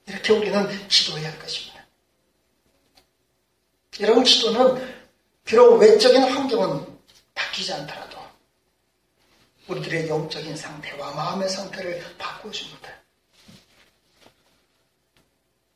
이렇게 0.07 0.33
우리는 0.33 0.89
기도해야 0.89 1.33
할 1.33 1.39
것입니다. 1.41 1.85
이런 3.99 4.23
기도는 4.23 4.97
비록 5.45 5.79
외적인 5.79 6.23
환경은 6.23 6.87
바뀌지 7.35 7.73
않더라도 7.73 8.19
우리들의 9.67 10.09
영적인 10.09 10.57
상태와 10.57 11.11
마음의 11.15 11.49
상태를 11.49 12.15
바꿔줍니다. 12.19 12.89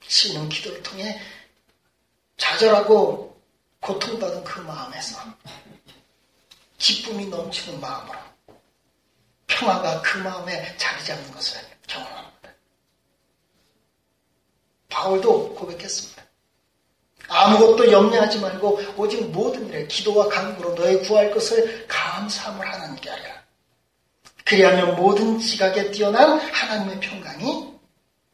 시는 0.06 0.48
기도를 0.48 0.80
통해 0.84 1.20
좌절하고 2.36 3.31
고통받은 3.82 4.44
그 4.44 4.60
마음에서 4.60 5.18
기쁨이 6.78 7.26
넘치는 7.26 7.80
마음으로 7.80 8.18
평화가 9.48 10.00
그 10.02 10.18
마음에 10.18 10.74
자리 10.76 11.04
잡는 11.04 11.32
것을 11.32 11.60
경험합니다. 11.86 12.48
바울도 14.88 15.54
고백했습니다. 15.54 16.22
아무것도 17.28 17.90
염려하지 17.90 18.38
말고 18.40 18.80
오직 18.96 19.30
모든 19.30 19.66
일에 19.68 19.86
기도와 19.86 20.28
간구로 20.28 20.74
너의 20.74 21.02
구할 21.02 21.30
것을 21.32 21.86
감사함을 21.88 22.66
하나님께 22.66 23.10
하라. 23.10 23.42
그리하면 24.44 24.96
모든 24.96 25.38
지각에 25.38 25.90
뛰어난 25.90 26.38
하나님의 26.38 27.00
평강이 27.00 27.72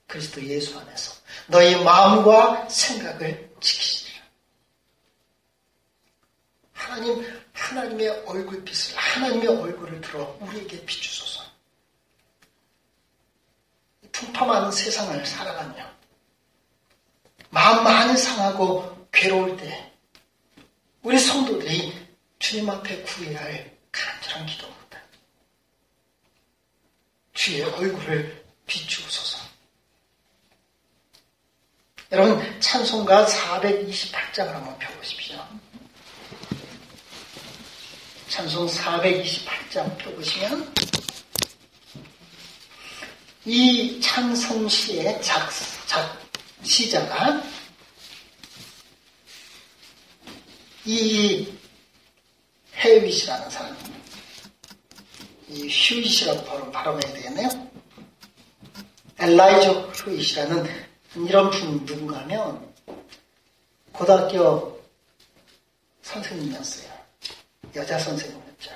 그리스도 0.06 0.42
예수 0.44 0.78
안에서 0.78 1.14
너의 1.46 1.82
마음과 1.84 2.68
생각을 2.68 3.50
지키시리라. 3.60 3.97
하나님, 6.88 7.42
하나님의 7.52 8.08
얼굴빛을, 8.24 8.96
하나님의 8.96 9.48
얼굴을 9.48 10.00
들어 10.00 10.38
우리에게 10.40 10.86
비추소서. 10.86 11.44
풍파많은 14.10 14.72
세상을 14.72 15.26
살아가며 15.26 15.86
마음 17.50 17.84
많이 17.84 18.16
상하고 18.16 19.06
괴로울 19.12 19.58
때 19.58 19.92
우리 21.02 21.18
성도들이 21.18 22.08
주님 22.38 22.70
앞에 22.70 23.02
구해야 23.02 23.42
할 23.42 23.76
간절한 23.92 24.46
기도입니다. 24.46 25.00
주의 27.34 27.62
얼굴을 27.62 28.46
비추소서. 28.66 29.46
여러분 32.12 32.60
찬송가 32.60 33.26
428장을 33.26 34.46
한번 34.46 34.78
펴보십시오. 34.78 35.17
찬송 38.38 38.68
428장 38.68 39.98
펴보시면 39.98 40.72
이 43.44 44.00
찬송시의 44.00 45.20
작, 45.20 45.50
작, 45.88 46.16
시자가 46.62 47.42
이 50.84 51.52
헤윗이라는 52.76 53.50
사람입니다. 53.50 53.98
이 55.48 55.68
휴잇이라고 55.68 56.44
바로 56.44 56.70
발음해야 56.70 57.12
되겠네요. 57.14 57.48
엘라이저 59.18 59.72
휴잇이라는 59.96 60.64
이런 61.26 61.50
분 61.50 61.84
누군가 61.84 62.20
하면 62.20 62.72
고등학교 63.90 64.80
선생님이었어요. 66.02 66.97
여자 67.74 67.98
선생님이었죠. 67.98 68.70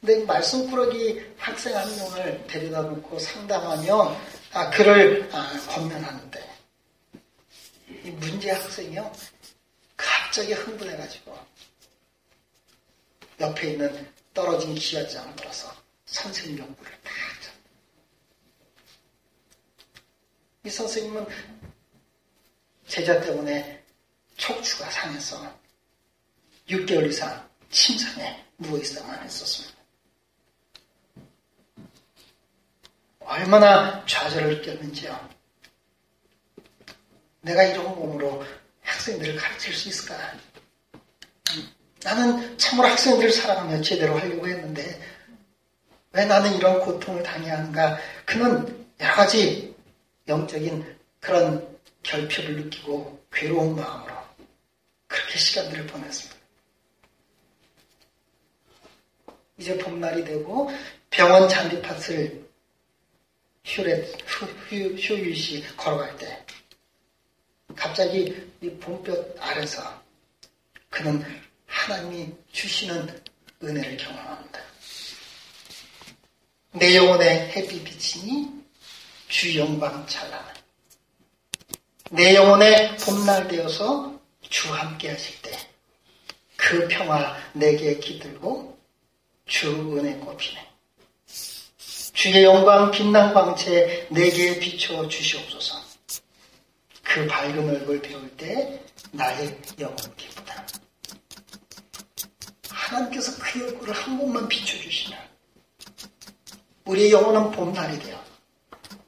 근데 0.00 0.24
말씀꾸러기 0.24 1.34
학생 1.36 1.76
한 1.76 1.96
명을 1.96 2.46
데려다 2.46 2.82
놓고 2.82 3.18
상담하며 3.18 4.16
아, 4.52 4.70
그를 4.70 5.28
아, 5.32 5.52
권면하는데 5.68 6.48
이 8.04 8.10
문제 8.10 8.50
학생이요 8.50 9.12
갑자기 9.96 10.52
흥분해가지고 10.52 11.36
옆에 13.40 13.72
있는 13.72 14.12
떨어진 14.32 14.74
기와장을 14.74 15.34
들어서 15.36 15.74
선생님 16.06 16.58
연구를 16.58 16.92
다 17.02 17.10
하죠. 17.10 17.52
이 20.64 20.70
선생님은 20.70 21.26
제자 22.86 23.20
때문에 23.20 23.84
척추가 24.36 24.88
상해서 24.90 25.58
6개월 26.68 27.08
이상 27.08 27.48
침상에 27.70 28.44
누워있어야만 28.58 29.24
했었습니다. 29.24 29.78
얼마나 33.20 34.04
좌절을 34.06 34.58
느꼈는지요. 34.58 35.28
내가 37.42 37.62
이런 37.62 37.84
몸으로 37.94 38.44
학생들을 38.82 39.36
가르칠 39.36 39.74
수 39.74 39.88
있을까? 39.88 40.34
나는 42.02 42.56
참으로 42.58 42.88
학생들을 42.88 43.30
사랑하며 43.32 43.82
제대로 43.82 44.18
하려고 44.18 44.48
했는데 44.48 45.00
왜 46.12 46.24
나는 46.24 46.54
이런 46.54 46.80
고통을 46.80 47.22
당해야 47.22 47.58
하는가? 47.58 47.98
그는 48.24 48.86
여러 49.00 49.14
가지 49.14 49.74
영적인 50.26 50.98
그런 51.20 51.78
결핍을 52.02 52.56
느끼고 52.56 53.24
괴로운 53.32 53.76
마음으로 53.76 54.14
그렇게 55.06 55.38
시간들을 55.38 55.86
보냈습니다. 55.86 56.37
이제 59.58 59.76
봄날이 59.78 60.24
되고 60.24 60.70
병원 61.10 61.48
잔디밭을 61.48 62.48
휴렛, 63.64 64.16
휴, 64.26 64.46
휴, 64.46 64.94
휴유시 64.94 65.76
걸어갈 65.76 66.16
때 66.16 66.44
갑자기 67.76 68.34
이 68.62 68.70
봄볕 68.70 69.36
아래서 69.38 70.02
그는 70.88 71.22
하나님이 71.66 72.32
주시는 72.52 73.22
은혜를 73.62 73.96
경험합니다. 73.96 74.60
내 76.72 76.96
영혼의 76.96 77.50
햇빛 77.50 77.84
비치니 77.84 78.50
주 79.28 79.58
영광 79.58 80.06
찬란한 80.06 80.54
내 82.10 82.34
영혼의 82.34 82.96
봄날 82.96 83.46
되어서 83.48 84.18
주 84.40 84.72
함께 84.72 85.10
하실 85.10 85.42
때 85.42 85.68
그 86.58 86.86
평화 86.88 87.34
내게 87.54 87.98
기들고 87.98 88.77
주 89.48 89.96
은혜 89.96 90.14
꽃피네. 90.18 90.68
주의 92.12 92.44
영광 92.44 92.90
빛난 92.90 93.32
광채 93.32 94.06
내게 94.10 94.58
비춰 94.60 95.08
주시옵소서. 95.08 95.82
그 97.02 97.26
밝은 97.26 97.68
얼굴 97.68 98.00
배울 98.02 98.28
때 98.36 98.84
나의 99.10 99.58
영혼 99.80 99.96
기쁘다. 100.16 100.66
하나님께서 102.68 103.32
그 103.42 103.64
얼굴을 103.64 103.94
한 103.94 104.18
번만 104.18 104.46
비춰주시면 104.48 105.18
우리의 106.84 107.12
영혼은 107.12 107.50
봄날이 107.52 107.98
되어 108.00 108.22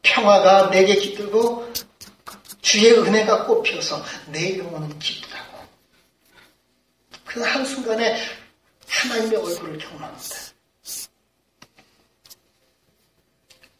평화가 0.03 0.71
내게 0.71 0.97
깃들고 0.97 1.71
주의 2.63 2.93
은혜가 2.93 3.45
꽃피어서 3.47 4.03
내 4.29 4.59
영혼은 4.59 4.99
기쁘다고. 4.99 5.59
그 7.27 7.43
한순간에 7.43 8.40
하나님의 9.01 9.39
얼굴을 9.39 9.79
경험합니다. 9.79 10.37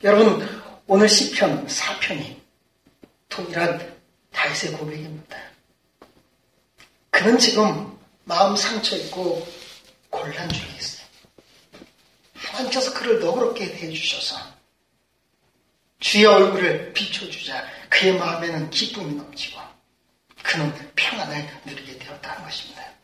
여러분, 0.03 0.49
오늘 0.87 1.09
시편 1.09 1.67
4편이 1.67 2.41
동일한 3.29 3.97
다윗의 4.33 4.73
고백입니다. 4.79 5.37
그는 7.11 7.39
지금 7.39 7.99
마음 8.25 8.57
상처 8.57 8.97
있고 8.97 9.47
곤란 10.09 10.49
중에 10.49 10.67
있어요. 10.79 11.07
하나님께서 12.35 12.95
그를 12.95 13.21
너그럽게 13.21 13.73
대해주셔서 13.73 14.39
주의 15.99 16.25
얼굴을 16.25 16.95
비춰주자 16.95 17.63
그의 17.91 18.17
마음에는 18.19 18.71
기쁨이 18.71 19.15
넘치고 19.17 19.61
그는 20.43 20.73
평안을 20.97 21.47
누리게 21.67 21.99
되었다는 21.99 22.43
것입니다. 22.45 23.00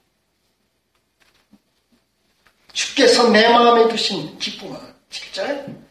주께서 2.76 3.30
내 3.30 3.48
마음에 3.48 3.88
두신 3.88 4.38
기쁨은 4.38 4.78
7절 5.08 5.82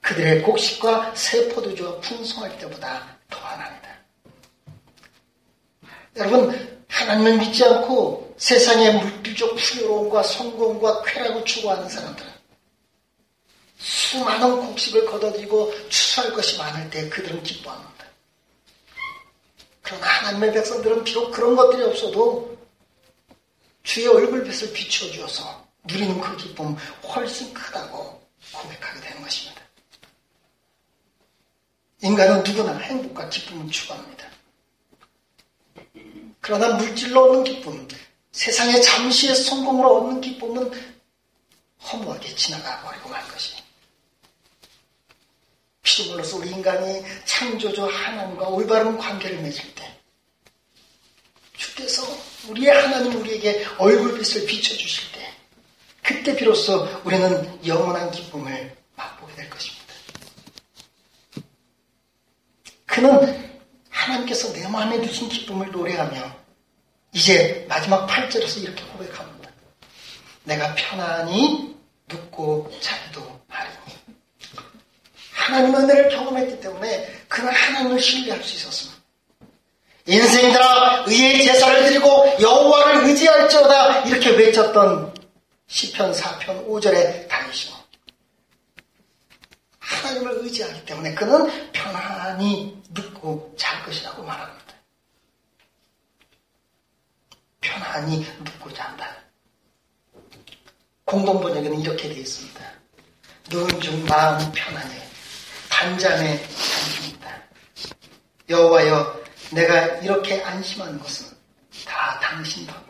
그들의 0.00 0.40
곡식과 0.42 1.14
새 1.14 1.50
포도주가 1.50 2.00
풍성할 2.00 2.58
때보다 2.58 3.18
더하나니다. 3.28 3.90
여러분 6.16 6.82
하나님을 6.88 7.36
믿지 7.36 7.62
않고 7.62 8.34
세상의 8.38 8.94
물질적 9.00 9.54
풍요로움과 9.54 10.22
성공과 10.22 11.02
쾌락을 11.02 11.44
추구하는 11.44 11.86
사람들은 11.90 12.30
수많은 13.76 14.66
곡식을 14.66 15.04
거둬들이고 15.04 15.90
추수할 15.90 16.32
것이 16.32 16.56
많을 16.56 16.88
때 16.88 17.06
그들은 17.10 17.42
기뻐합니다. 17.42 18.06
그러나 19.82 20.06
하나님의 20.06 20.54
백성들은 20.54 21.04
비록 21.04 21.32
그런 21.32 21.54
것들이 21.54 21.82
없어도 21.82 22.56
주의 23.82 24.06
얼굴빛을 24.06 24.72
비추어 24.72 25.10
주어서 25.10 25.59
누리는 25.84 26.20
그 26.20 26.36
기쁨 26.36 26.76
훨씬 27.02 27.52
크다고 27.54 28.22
고백하게 28.52 29.00
되는 29.00 29.22
것입니다. 29.22 29.62
인간은 32.02 32.42
누구나 32.42 32.76
행복과 32.78 33.28
기쁨을 33.28 33.70
추구합니다. 33.70 34.28
그러나 36.40 36.76
물질로 36.76 37.24
얻는 37.24 37.44
기쁨, 37.44 37.86
세상의 38.32 38.82
잠시의 38.82 39.34
성공으로 39.34 39.98
얻는 39.98 40.20
기쁨은 40.20 40.70
허무하게 41.82 42.34
지나가 42.34 42.82
버리고 42.82 43.08
말. 43.08 43.20
피도 46.00 46.10
불러서 46.10 46.36
우리 46.36 46.50
인간이 46.50 47.04
창조주 47.24 47.84
하나님과 47.84 48.48
올바른 48.48 48.96
관계를 48.96 49.42
맺을 49.42 49.74
때 49.74 49.98
주께서 51.56 52.02
우리의 52.48 52.70
하나님 52.70 53.20
우리에게 53.20 53.66
얼굴빛을 53.76 54.46
비춰주실 54.46 55.09
때 55.09 55.09
그때 56.10 56.34
비로소 56.34 56.88
우리는 57.04 57.64
영원한 57.64 58.10
기쁨을 58.10 58.76
맛보게 58.96 59.34
될 59.36 59.48
것입니다. 59.48 59.94
그는 62.84 63.50
하나님께서 63.88 64.52
내 64.52 64.66
마음에 64.66 65.00
두신 65.00 65.28
기쁨을 65.28 65.70
노래하며 65.70 66.34
이제 67.12 67.64
마지막 67.68 68.08
8절에서 68.08 68.60
이렇게 68.60 68.82
고백합니다. 68.86 69.50
내가 70.42 70.74
편안히 70.74 71.76
눕고 72.08 72.72
자기도 72.80 73.40
하리니. 73.48 73.76
하나님 75.32 75.76
은혜를 75.76 76.08
경험했기 76.08 76.60
때문에 76.60 77.24
그는 77.28 77.52
하나님을 77.52 78.00
신뢰할 78.00 78.42
수 78.42 78.56
있었습니다. 78.56 79.00
인생들아 80.06 81.04
의의 81.06 81.44
제사를 81.44 81.84
드리고 81.84 82.36
여호와를 82.40 83.04
의지할지어다 83.04 84.00
이렇게 84.06 84.30
외쳤던 84.30 85.19
시편 85.70 86.10
4편 86.12 86.66
5절의 86.66 87.28
다윗이 87.28 87.72
하나님을 89.78 90.38
의지하기 90.42 90.84
때문에 90.84 91.14
그는 91.14 91.72
편안히 91.72 92.82
눕고 92.90 93.54
잘 93.56 93.84
것이라고 93.84 94.24
말합니다. 94.24 94.74
편안히 97.60 98.26
눕고 98.40 98.72
잔다. 98.72 99.16
공동번역에는 101.04 101.80
이렇게 101.80 102.08
되어 102.08 102.18
있습니다. 102.18 102.60
누운 103.48 103.80
중 103.80 104.04
마음 104.06 104.50
편안해 104.52 105.08
단잠에 105.68 106.48
잠깁니다. 106.48 107.42
여호와여 108.48 109.22
내가 109.52 109.86
이렇게 109.98 110.42
안심하는 110.42 110.98
것은 110.98 111.28
다 111.86 112.18
당신 112.20 112.66
덕입니다. 112.66 112.89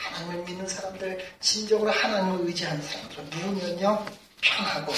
하나님을 0.00 0.44
믿는 0.44 0.66
사람들, 0.66 1.18
진정으로 1.40 1.90
하나님을 1.90 2.46
의지하는 2.46 2.82
사람들은 2.82 3.30
누우면요 3.30 4.06
편하고 4.40 4.92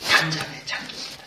단잠에 0.00 0.64
잠깁니다. 0.66 1.24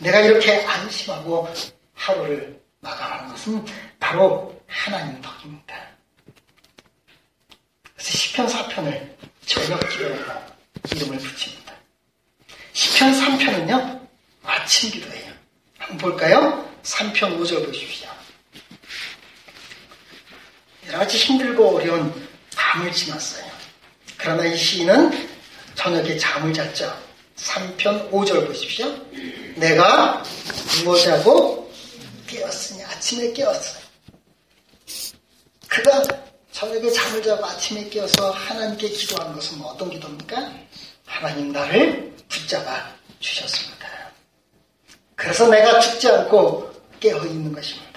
내가 0.00 0.20
이렇게 0.20 0.64
안심하고 0.64 1.48
하루를 1.94 2.60
마감하는 2.80 3.30
것은 3.30 3.64
바로 3.98 4.62
하나님 4.66 5.20
덕입니다. 5.20 5.74
그래서 7.94 8.10
10편 8.10 8.48
4편을 8.48 9.16
저녁 9.46 9.88
기도로 9.88 10.16
이름을 10.94 11.18
붙입니다. 11.18 11.74
10편 12.72 13.38
3편은요, 13.38 14.08
아침 14.44 14.90
기도예요. 14.90 15.32
한번 15.78 15.98
볼까요? 15.98 16.70
3편 16.82 17.38
5절 17.38 17.66
보십시오. 17.66 18.08
여러 20.90 20.98
가지 20.98 21.18
힘들고 21.18 21.76
어려운 21.76 22.12
밤을 22.56 22.90
지났어요. 22.92 23.44
그러나 24.16 24.44
이 24.44 24.56
시인은 24.56 25.28
저녁에 25.76 26.16
잠을 26.18 26.52
잤죠. 26.52 26.92
3편 27.36 28.10
5절 28.10 28.46
보십시오. 28.48 28.92
내가 29.54 30.22
자고 31.04 31.72
깨었으니 32.26 32.82
아침에 32.84 33.32
깨었어요. 33.32 33.82
그가 35.68 36.02
저녁에 36.50 36.90
잠을 36.90 37.22
자고 37.22 37.46
아침에 37.46 37.88
깨어서 37.88 38.32
하나님께 38.32 38.88
기도하는 38.88 39.32
것은 39.34 39.58
뭐 39.58 39.70
어떤 39.70 39.90
기도입니까? 39.90 40.52
하나님 41.06 41.52
나를 41.52 42.12
붙잡아 42.28 42.92
주셨습니다. 43.20 43.88
그래서 45.14 45.46
내가 45.48 45.78
죽지 45.78 46.08
않고 46.08 46.72
깨어 46.98 47.24
있는 47.26 47.52
것입니다. 47.52 47.89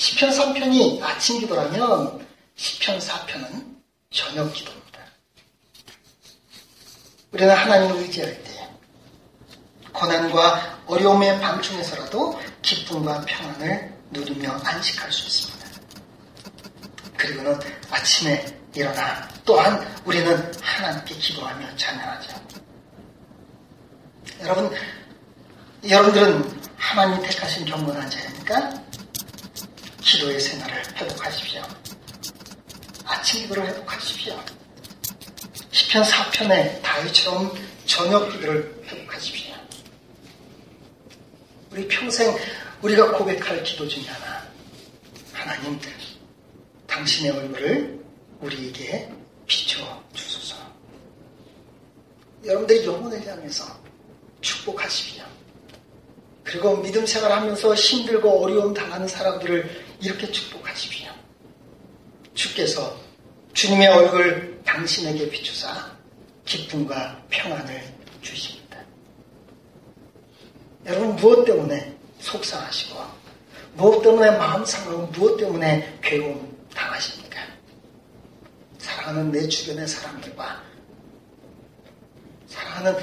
10편 0.00 0.30
3편이 0.30 1.02
아침 1.02 1.40
기도라면 1.40 2.26
10편 2.56 2.98
4편은 2.98 3.76
저녁 4.10 4.50
기도입니다. 4.50 4.98
우리는 7.32 7.54
하나님을 7.54 7.96
의지할 7.98 8.42
때 8.42 8.70
고난과 9.92 10.84
어려움의 10.86 11.38
밤중에서라도 11.40 12.40
기쁨과 12.62 13.26
평안을 13.26 13.94
누리며 14.10 14.50
안식할 14.64 15.12
수 15.12 15.26
있습니다. 15.26 15.68
그리고는 17.18 17.60
아침에 17.90 18.58
일어나 18.74 19.28
또한 19.44 19.86
우리는 20.06 20.52
하나님께 20.62 21.14
기도하며 21.16 21.76
찬양하죠. 21.76 22.40
여러분, 24.40 24.74
여러분들은 25.86 26.62
하나님이 26.78 27.22
택하신 27.28 27.66
경건한 27.66 28.08
자입니까? 28.08 28.89
기도의 30.00 30.40
생활을 30.40 30.82
회복하십시오. 30.96 31.62
아침 33.04 33.42
기도를 33.42 33.66
회복하십시오. 33.68 34.38
10편 35.72 36.04
4편에 36.04 36.82
다윗처럼 36.82 37.52
저녁 37.86 38.30
기도를 38.32 38.82
회복하십시오. 38.86 39.54
우리 41.70 41.86
평생 41.86 42.36
우리가 42.82 43.12
고백할 43.12 43.62
기도 43.62 43.86
중에 43.86 44.04
하나. 44.04 44.48
하나님, 45.32 45.78
당신의 46.86 47.32
얼굴을 47.32 48.00
우리에게 48.40 49.08
비춰 49.46 50.02
주소서. 50.14 50.56
여러분들의 52.44 52.86
영혼을 52.86 53.26
향해서 53.26 53.64
축복하십시오. 54.40 55.24
그리고 56.42 56.76
믿음 56.78 57.06
생활하면서 57.06 57.74
힘들고 57.74 58.42
어려움 58.42 58.74
당하는 58.74 59.06
사람들을 59.06 59.89
이렇게 60.00 60.30
축복하십시오. 60.30 61.10
주께서 62.34 62.98
주님의 63.52 63.88
얼굴 63.88 64.62
당신에게 64.64 65.28
비추사 65.30 65.90
기쁨과 66.44 67.22
평안을 67.28 67.82
주십니다. 68.22 68.78
여러분 70.86 71.16
무엇 71.16 71.44
때문에 71.44 71.96
속상하시고 72.20 72.98
무엇 73.74 74.02
때문에 74.02 74.30
마음 74.32 74.64
상하고 74.64 75.06
무엇 75.08 75.36
때문에 75.36 75.98
괴로움 76.02 76.66
당하십니까? 76.74 77.40
사랑하는 78.78 79.30
내 79.30 79.46
주변의 79.48 79.86
사람들과 79.86 80.62
사랑하는 82.46 82.96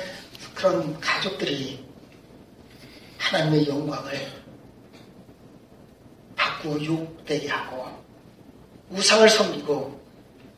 그런 0.55 0.99
가족들이 0.99 1.85
하나님의 3.19 3.67
영광을 3.67 4.36
받고 6.37 6.85
욕되게 6.85 7.49
하고 7.49 7.87
우상을 8.89 9.29
섬기고 9.29 9.99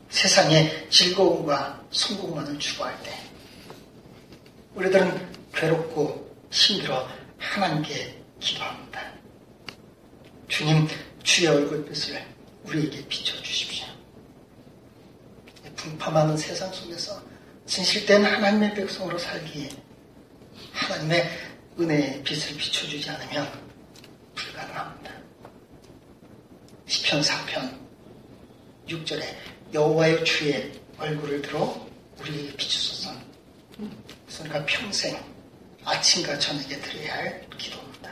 세상에 0.08 0.88
즐거움과 0.88 1.84
성공만을 1.90 2.58
추구할 2.58 2.96
때 3.02 3.12
우리들은 4.74 5.50
괴롭고 5.52 6.30
힘들어 6.50 7.08
하나님께 7.38 8.22
기도합니다. 8.38 9.00
주님 10.48 10.86
주의 11.22 11.48
얼굴빛을 11.48 12.24
우리에게 12.64 13.06
비춰주십시오. 13.08 13.86
분파하는 15.76 16.36
세상 16.36 16.72
속에서 16.72 17.20
진실된 17.66 18.24
하나님의 18.24 18.74
백성으로 18.74 19.18
살기에 19.18 19.68
하나님의 20.72 21.30
은혜의 21.78 22.22
빛을 22.22 22.56
비춰주지 22.56 23.08
않으면 23.10 23.48
불가능합니다. 24.34 25.12
10편 26.90 27.22
4편 27.22 27.70
6절에 28.88 29.22
여호와의 29.72 30.24
주의 30.24 30.72
얼굴을 30.98 31.40
들어 31.40 31.86
우리에게 32.18 32.56
비추소서. 32.56 33.12
그러니까 34.28 34.64
평생 34.66 35.16
아침과 35.84 36.36
저녁에 36.40 36.80
드려야 36.80 37.14
할 37.14 37.46
기도입니다. 37.56 38.10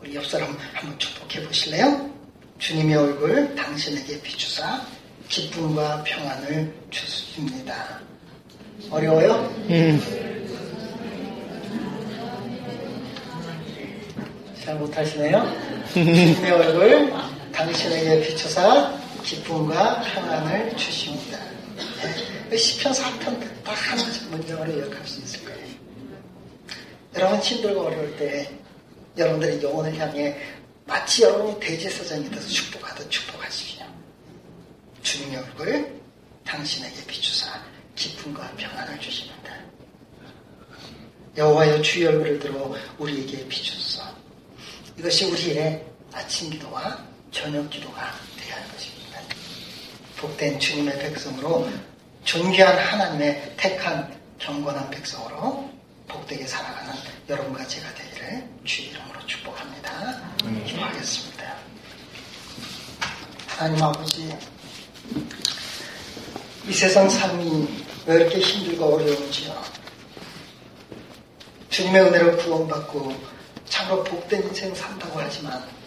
우리 0.00 0.16
옆 0.16 0.26
사람 0.26 0.50
한번 0.74 0.98
축복해 0.98 1.46
보실래요? 1.46 2.10
주님의 2.58 2.96
얼굴 2.96 3.54
당신에게 3.54 4.20
비추사 4.20 4.84
기쁨과 5.28 6.02
평안을 6.02 6.74
주십니다. 6.90 8.00
어려워요? 8.90 9.34
음. 9.70 10.00
잘 14.64 14.74
못하시네요. 14.74 15.86
주님의 15.92 16.50
얼굴 16.50 17.39
당신에게 17.60 18.26
비춰사 18.26 18.98
기쁨과 19.22 20.00
평안을 20.00 20.74
주십니다. 20.78 21.38
네. 21.76 22.56
10편, 22.56 22.90
4편 22.90 23.62
딱 23.62 23.72
하나씩 23.72 24.30
문장으로 24.30 24.78
요약할 24.78 25.06
수 25.06 25.20
있을 25.20 25.44
거예요. 25.44 25.68
여러분 27.16 27.38
힘들고 27.38 27.80
어려울 27.82 28.16
때 28.16 28.50
여러분들의 29.18 29.62
영혼을 29.62 29.94
향해 29.98 30.38
마치 30.86 31.22
여러분이 31.22 31.60
대제사장이 31.60 32.30
돼서 32.30 32.48
축복하듯 32.48 33.10
축복하십시오. 33.10 33.84
주님의 35.02 35.36
얼굴 35.36 36.00
당신에게 36.46 37.04
비추사 37.06 37.62
기쁨과 37.94 38.52
평안을 38.56 38.98
주십니다. 39.00 39.54
여호와여 41.36 41.82
주의 41.82 42.06
얼굴을 42.06 42.38
들어 42.38 42.74
우리에게 42.98 43.46
비추소서. 43.48 44.02
이것이 44.98 45.26
우리의 45.26 45.84
아침 46.12 46.48
기도와 46.48 47.10
저녁 47.30 47.68
기도가 47.70 48.12
되어야 48.36 48.70
복된 50.20 50.60
주님의 50.60 50.98
백성으로 50.98 51.66
존귀한 52.24 52.76
하나님의 52.76 53.54
택한 53.56 54.14
경건한 54.38 54.90
백성으로 54.90 55.70
복되게 56.06 56.46
살아가는 56.46 56.92
여러분과 57.28 57.66
제가 57.66 57.94
되기를 57.94 58.46
주의 58.64 58.88
이름으로 58.88 59.26
축복합니다. 59.26 60.34
기도하겠습니다. 60.66 61.56
하나님 63.48 63.82
아버지 63.82 64.36
이 66.68 66.72
세상 66.72 67.08
삶이 67.08 67.84
왜 68.06 68.16
이렇게 68.16 68.40
힘들고 68.40 68.96
어려운지요. 68.96 69.62
주님의 71.70 72.02
은혜로 72.02 72.36
구원받고 72.36 73.14
참으로 73.66 74.04
복된 74.04 74.42
인생 74.48 74.74
산다고 74.74 75.18
하지만 75.18 75.79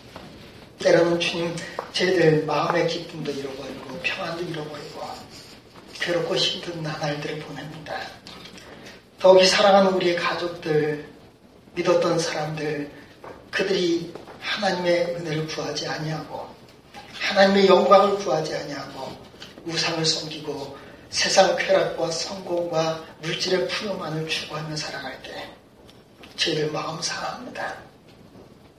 때로는 0.79 1.19
주님 1.19 1.55
저희들 1.93 2.45
마음의 2.45 2.87
기쁨도 2.87 3.31
잃어버리고 3.31 3.99
평안도 4.03 4.43
잃어버리고 4.43 5.01
괴롭고 5.99 6.35
힘든 6.35 6.83
나날들을 6.83 7.39
보냅니다. 7.39 7.97
더욱이 9.19 9.45
사랑하는 9.45 9.93
우리의 9.93 10.17
가족들, 10.17 11.07
믿었던 11.75 12.19
사람들, 12.19 12.91
그들이 13.51 14.13
하나님의 14.41 15.15
은혜를 15.15 15.47
구하지 15.47 15.87
아니하고 15.87 16.53
하나님의 17.13 17.67
영광을 17.67 18.17
구하지 18.17 18.53
아니하고 18.53 19.15
우상을 19.65 20.05
섬기고 20.05 20.77
세상 21.09 21.55
쾌락과 21.55 22.11
성공과 22.11 23.01
물질의 23.21 23.67
풍요만을 23.69 24.27
추구하며 24.27 24.75
살아갈 24.75 25.21
때 25.23 25.49
저희들 26.35 26.71
마음 26.71 27.01
상합니다. 27.01 27.77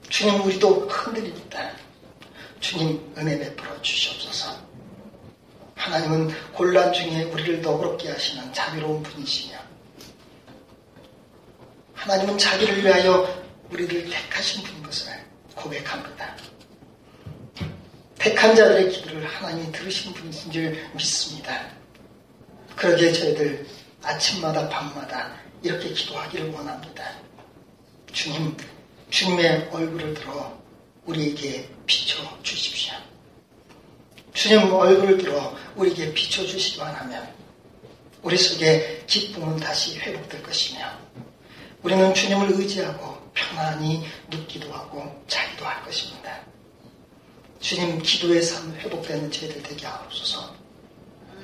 주님 0.09 0.41
우리도 0.41 0.87
흔들립니다. 0.87 1.71
주님 2.65 3.13
은혜 3.15 3.37
베풀어 3.37 3.79
주시옵소서. 3.83 4.57
하나님은 5.75 6.29
곤란 6.51 6.91
중에 6.91 7.25
우리를 7.25 7.61
너그럽게 7.61 8.09
하시는 8.09 8.51
자비로운 8.53 9.03
분이시며 9.03 9.55
하나님은 11.93 12.39
자기를 12.39 12.83
위하여 12.83 13.45
우리를 13.69 14.09
택하신 14.09 14.63
분인 14.63 14.81
것을 14.81 15.13
고백합니다. 15.53 16.35
택한 18.17 18.55
자들의 18.55 18.89
기도를 18.89 19.27
하나님이 19.27 19.71
들으신 19.71 20.11
분이신 20.13 20.51
줄 20.51 20.89
믿습니다. 20.95 21.69
그러기에 22.75 23.13
저희들 23.13 23.67
아침마다 24.01 24.67
밤마다 24.69 25.35
이렇게 25.61 25.89
기도하기를 25.89 26.49
원합니다. 26.49 27.11
주님, 28.11 28.57
주님의 29.11 29.69
얼굴을 29.71 30.15
들어 30.15 30.64
우리에게 31.05 31.69
비춰 31.85 32.17
주십시오. 32.43 32.93
주님 34.33 34.73
얼굴을 34.73 35.17
들어 35.17 35.55
우리에게 35.75 36.13
비춰 36.13 36.45
주시기만 36.45 36.93
하면 36.93 37.33
우리 38.21 38.37
속에 38.37 39.03
기쁨은 39.07 39.57
다시 39.57 39.97
회복될 39.99 40.41
것이며 40.43 40.79
우리는 41.83 42.13
주님을 42.13 42.51
의지하고 42.53 43.15
편안히 43.33 44.03
눕기도 44.29 44.73
하고 44.73 45.23
자기도 45.27 45.65
할 45.65 45.83
것입니다. 45.83 46.41
주님 47.59 48.01
기도의 48.01 48.41
삶 48.41 48.75
회복되는 48.75 49.31
저희들 49.31 49.61
되게 49.63 49.85
하옵소서. 49.85 50.55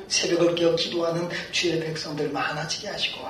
새벽을 0.08 0.56
깨어 0.56 0.76
기도하는 0.76 1.30
주의 1.52 1.80
백성들 1.80 2.30
많아지게 2.30 2.90
하시고 2.90 3.26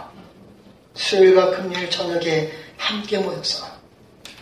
수요일과 0.95 1.51
금요일 1.51 1.89
저녁에 1.89 2.51
함께 2.77 3.17
모여서 3.19 3.67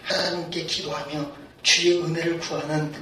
하나님께 0.04 0.63
기도하며 0.63 1.38
주의 1.61 2.01
은혜를 2.01 2.39
구하는 2.39 2.93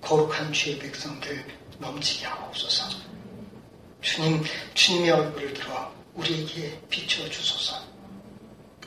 거룩한 0.00 0.52
주의 0.52 0.78
백성들 0.78 1.44
넘치게 1.78 2.26
하옵소서. 2.26 2.96
주님, 4.00 4.42
주님의 4.74 5.10
얼굴을 5.10 5.54
들어 5.54 5.92
우리에게 6.14 6.78
비추어 6.90 7.28
주소서. 7.28 7.82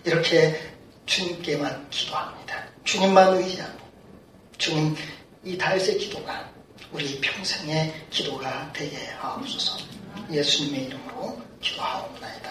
이렇게 0.04 0.60
주님께만 1.06 1.90
기도합니다. 1.90 2.68
주님만 2.84 3.34
의지합니다. 3.36 3.86
주님, 4.58 4.96
이 5.44 5.58
달새 5.58 5.98
기도가 5.98 6.50
우리 6.92 7.20
평생의 7.20 8.08
기도가 8.10 8.72
되게 8.74 8.98
하옵소서. 9.20 9.80
예수님의 10.32 10.86
이름으로 10.86 11.42
기도하옵나이다. 11.62 12.50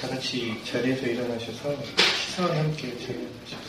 다 0.00 0.08
같이 0.08 0.62
자리에서 0.64 1.06
일어나셔서 1.06 1.76
시상을 1.84 2.56
함께. 2.56 2.96
시작 2.98 3.67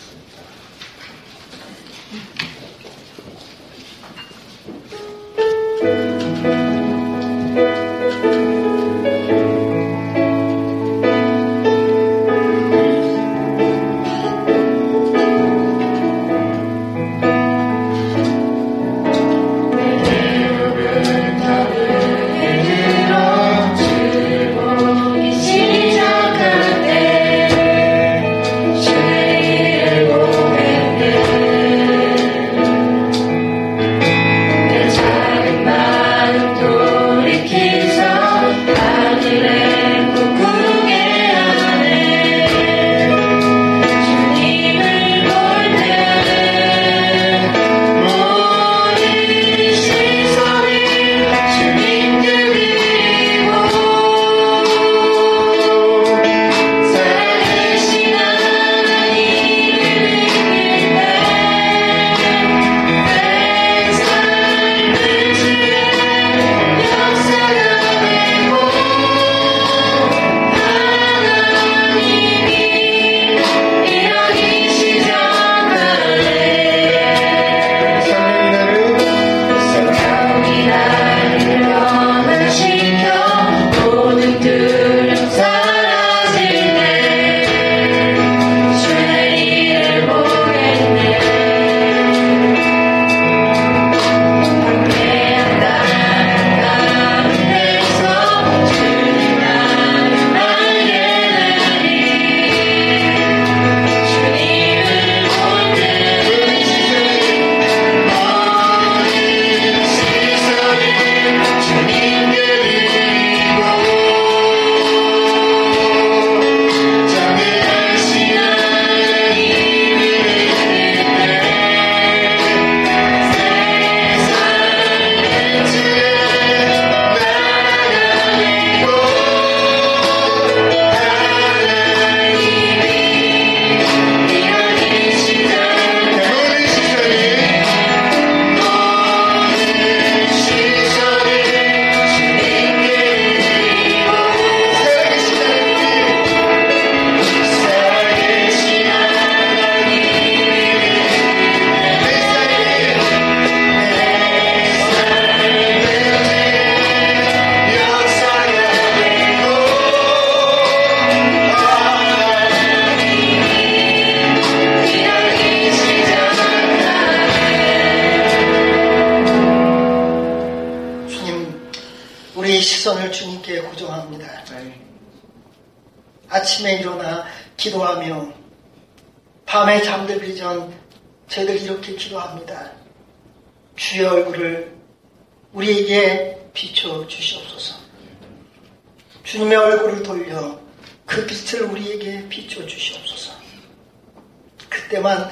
때만 195.00 195.30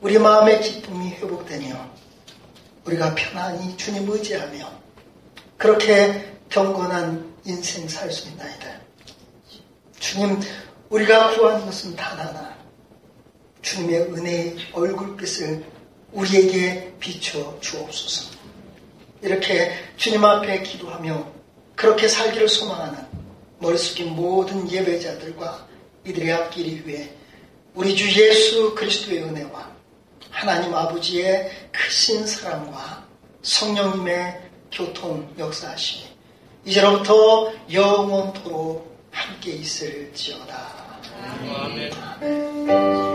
우리 0.00 0.18
마음의 0.18 0.62
기쁨이 0.62 1.10
회복되며 1.10 1.90
우리가 2.86 3.14
편안히 3.14 3.76
주님 3.76 4.10
의지하며 4.10 4.70
그렇게 5.58 6.36
경건한 6.48 7.34
인생 7.44 7.86
살 7.86 8.10
수 8.10 8.28
있나이다. 8.28 8.80
주님, 9.98 10.40
우리가 10.88 11.36
구하는 11.36 11.66
것은 11.66 11.94
단 11.96 12.18
하나. 12.18 12.56
주님의 13.60 14.00
은혜의 14.00 14.56
얼굴빛을 14.72 15.64
우리에게 16.12 16.94
비춰 16.98 17.58
주옵소서. 17.60 18.30
이렇게 19.20 19.72
주님 19.98 20.24
앞에 20.24 20.62
기도하며 20.62 21.30
그렇게 21.76 22.08
살기를 22.08 22.48
소망하는 22.48 23.04
머리 23.58 23.76
숙인 23.76 24.16
모든 24.16 24.70
예배자들과 24.70 25.68
이들의 26.06 26.32
앞길이 26.32 26.82
위해 26.86 27.19
우리 27.74 27.94
주 27.94 28.10
예수 28.20 28.74
그리스도의 28.74 29.22
은혜와 29.22 29.70
하나님 30.30 30.74
아버지의 30.74 31.50
크신 31.72 32.26
사랑과 32.26 33.04
성령님의 33.42 34.50
교통 34.72 35.28
역사하심이 35.38 36.04
이제로부터 36.64 37.52
영원토록 37.72 38.90
함께 39.10 39.52
있을지어다. 39.52 40.80
아멘. 41.62 43.09